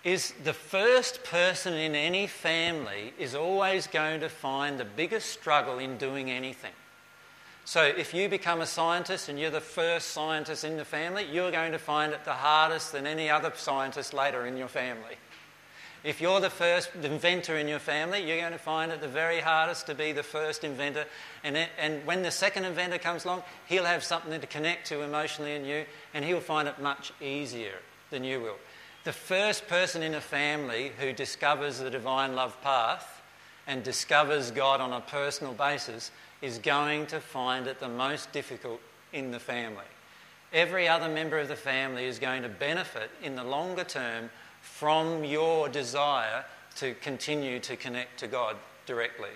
[0.05, 5.79] is the first person in any family is always going to find the biggest struggle
[5.79, 6.73] in doing anything.
[7.71, 11.53] So if you become a scientist and you're the first scientist in the family, you're
[11.53, 15.15] going to find it the hardest than any other scientist later in your family.
[16.03, 19.39] If you're the first inventor in your family, you're going to find it the very
[19.39, 21.05] hardest to be the first inventor.
[21.45, 25.03] And, it, and when the second inventor comes along, he'll have something to connect to
[25.03, 27.77] emotionally in you, and he'll find it much easier
[28.11, 28.57] than you will.
[29.05, 33.23] The first person in a family who discovers the divine love path
[33.69, 36.11] and discovers God on a personal basis
[36.43, 38.81] is going to find it the most difficult
[39.13, 39.85] in the family.
[40.53, 44.31] Every other member of the family is going to benefit in the longer term
[44.61, 46.45] from your desire
[46.77, 48.57] to continue to connect to God
[48.87, 49.31] directly.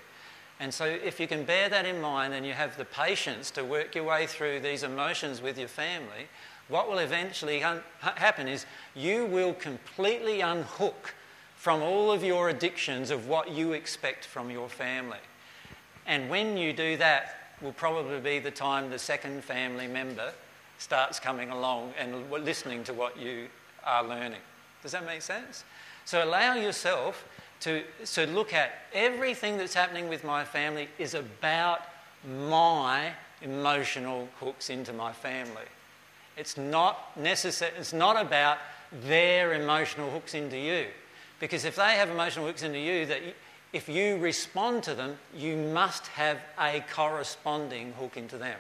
[0.61, 3.65] And so, if you can bear that in mind and you have the patience to
[3.65, 6.29] work your way through these emotions with your family,
[6.69, 8.65] what will eventually un- happen is
[8.95, 11.15] you will completely unhook
[11.57, 15.19] from all of your addictions of what you expect from your family.
[16.07, 20.33] And when you do that, will probably be the time the second family member
[20.79, 23.47] starts coming along and listening to what you
[23.85, 24.41] are learning.
[24.83, 25.65] Does that make sense?
[26.05, 27.27] So allow yourself
[27.61, 31.81] to, so look at everything that's happening with my family is about
[32.49, 35.69] my emotional hooks into my family.
[36.37, 38.59] It's not necessary, it's not about
[39.07, 40.87] their emotional hooks into you.
[41.41, 43.21] Because if they have emotional hooks into you, that
[43.75, 48.57] if you respond to them, you must have a corresponding hook into them.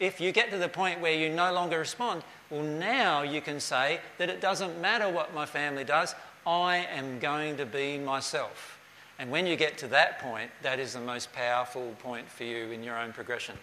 [0.00, 3.60] If you get to the point where you no longer respond, well, now you can
[3.60, 6.14] say that it doesn't matter what my family does,
[6.46, 8.80] I am going to be myself.
[9.18, 12.70] And when you get to that point, that is the most powerful point for you
[12.70, 13.54] in your own progression.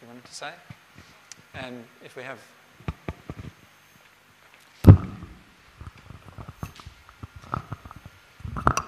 [0.00, 0.52] You wanted to say?
[1.54, 2.38] And if we have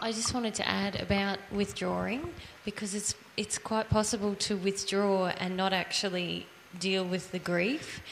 [0.03, 2.35] I just wanted to add about withdrawing
[2.65, 6.47] because it's it's quite possible to withdraw and not actually
[6.79, 8.03] deal with the grief.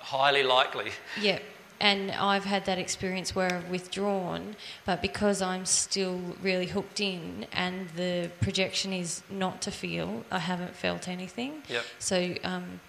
[0.00, 0.90] Highly likely.
[1.20, 1.38] Yeah.
[1.80, 4.54] And I've had that experience where I've withdrawn,
[4.84, 10.40] but because I'm still really hooked in and the projection is not to feel, I
[10.40, 11.62] haven't felt anything.
[11.70, 11.84] Yep.
[11.98, 12.80] So um,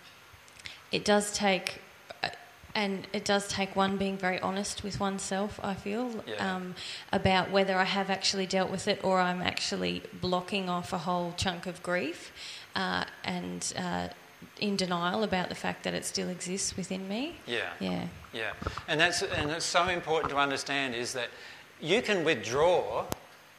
[0.92, 1.80] it does take
[2.76, 6.56] and it does take one being very honest with oneself, I feel, Yeah.
[6.56, 6.76] um,
[7.12, 11.34] about whether I have actually dealt with it or I'm actually blocking off a whole
[11.38, 12.32] chunk of grief
[12.76, 14.08] uh, and uh,
[14.60, 17.36] in denial about the fact that it still exists within me.
[17.46, 17.70] Yeah.
[17.80, 18.08] Yeah.
[18.34, 18.54] Yeah,
[18.88, 21.30] and that's and it's so important to understand is that
[21.82, 23.04] you can withdraw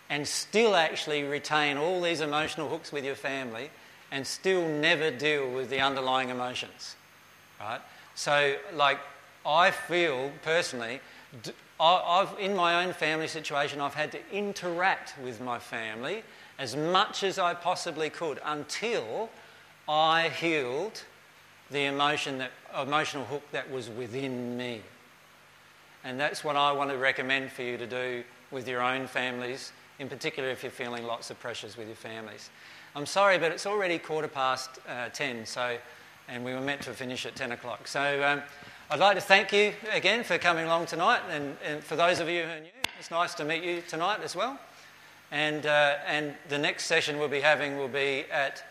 [0.08, 3.70] and still actually retain all these emotional hooks with your family
[4.10, 6.96] and still never deal with the underlying emotions,
[7.60, 7.80] right?
[8.14, 8.98] So, like,
[9.44, 11.00] I feel personally,
[11.80, 16.22] I've in my own family situation, I've had to interact with my family
[16.58, 19.30] as much as I possibly could until
[19.88, 21.02] I healed
[21.70, 24.82] the emotion that, emotional hook that was within me.
[26.04, 29.72] And that's what I want to recommend for you to do with your own families,
[29.98, 32.50] in particular if you're feeling lots of pressures with your families.
[32.94, 35.78] I'm sorry, but it's already quarter past uh, 10, so,
[36.28, 37.86] and we were meant to finish at 10 o'clock.
[37.86, 38.42] So um,
[38.90, 42.28] I'd like to thank you again for coming along tonight, and, and for those of
[42.28, 42.68] you who are new,
[42.98, 44.58] it's nice to meet you tonight as well.
[45.30, 48.62] And, uh, and the next session we'll be having will be at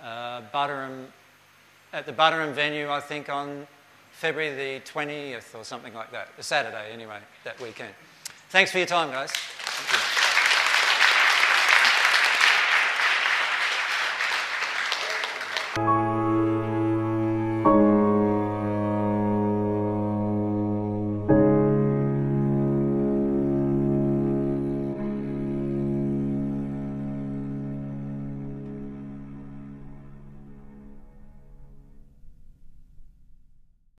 [0.00, 1.06] uh, Buderim,
[1.92, 3.66] at the Buderim venue, I think, on
[4.12, 7.94] February the 20th or something like that, a Saturday anyway, that weekend.
[8.50, 9.32] Thanks for your time, guys.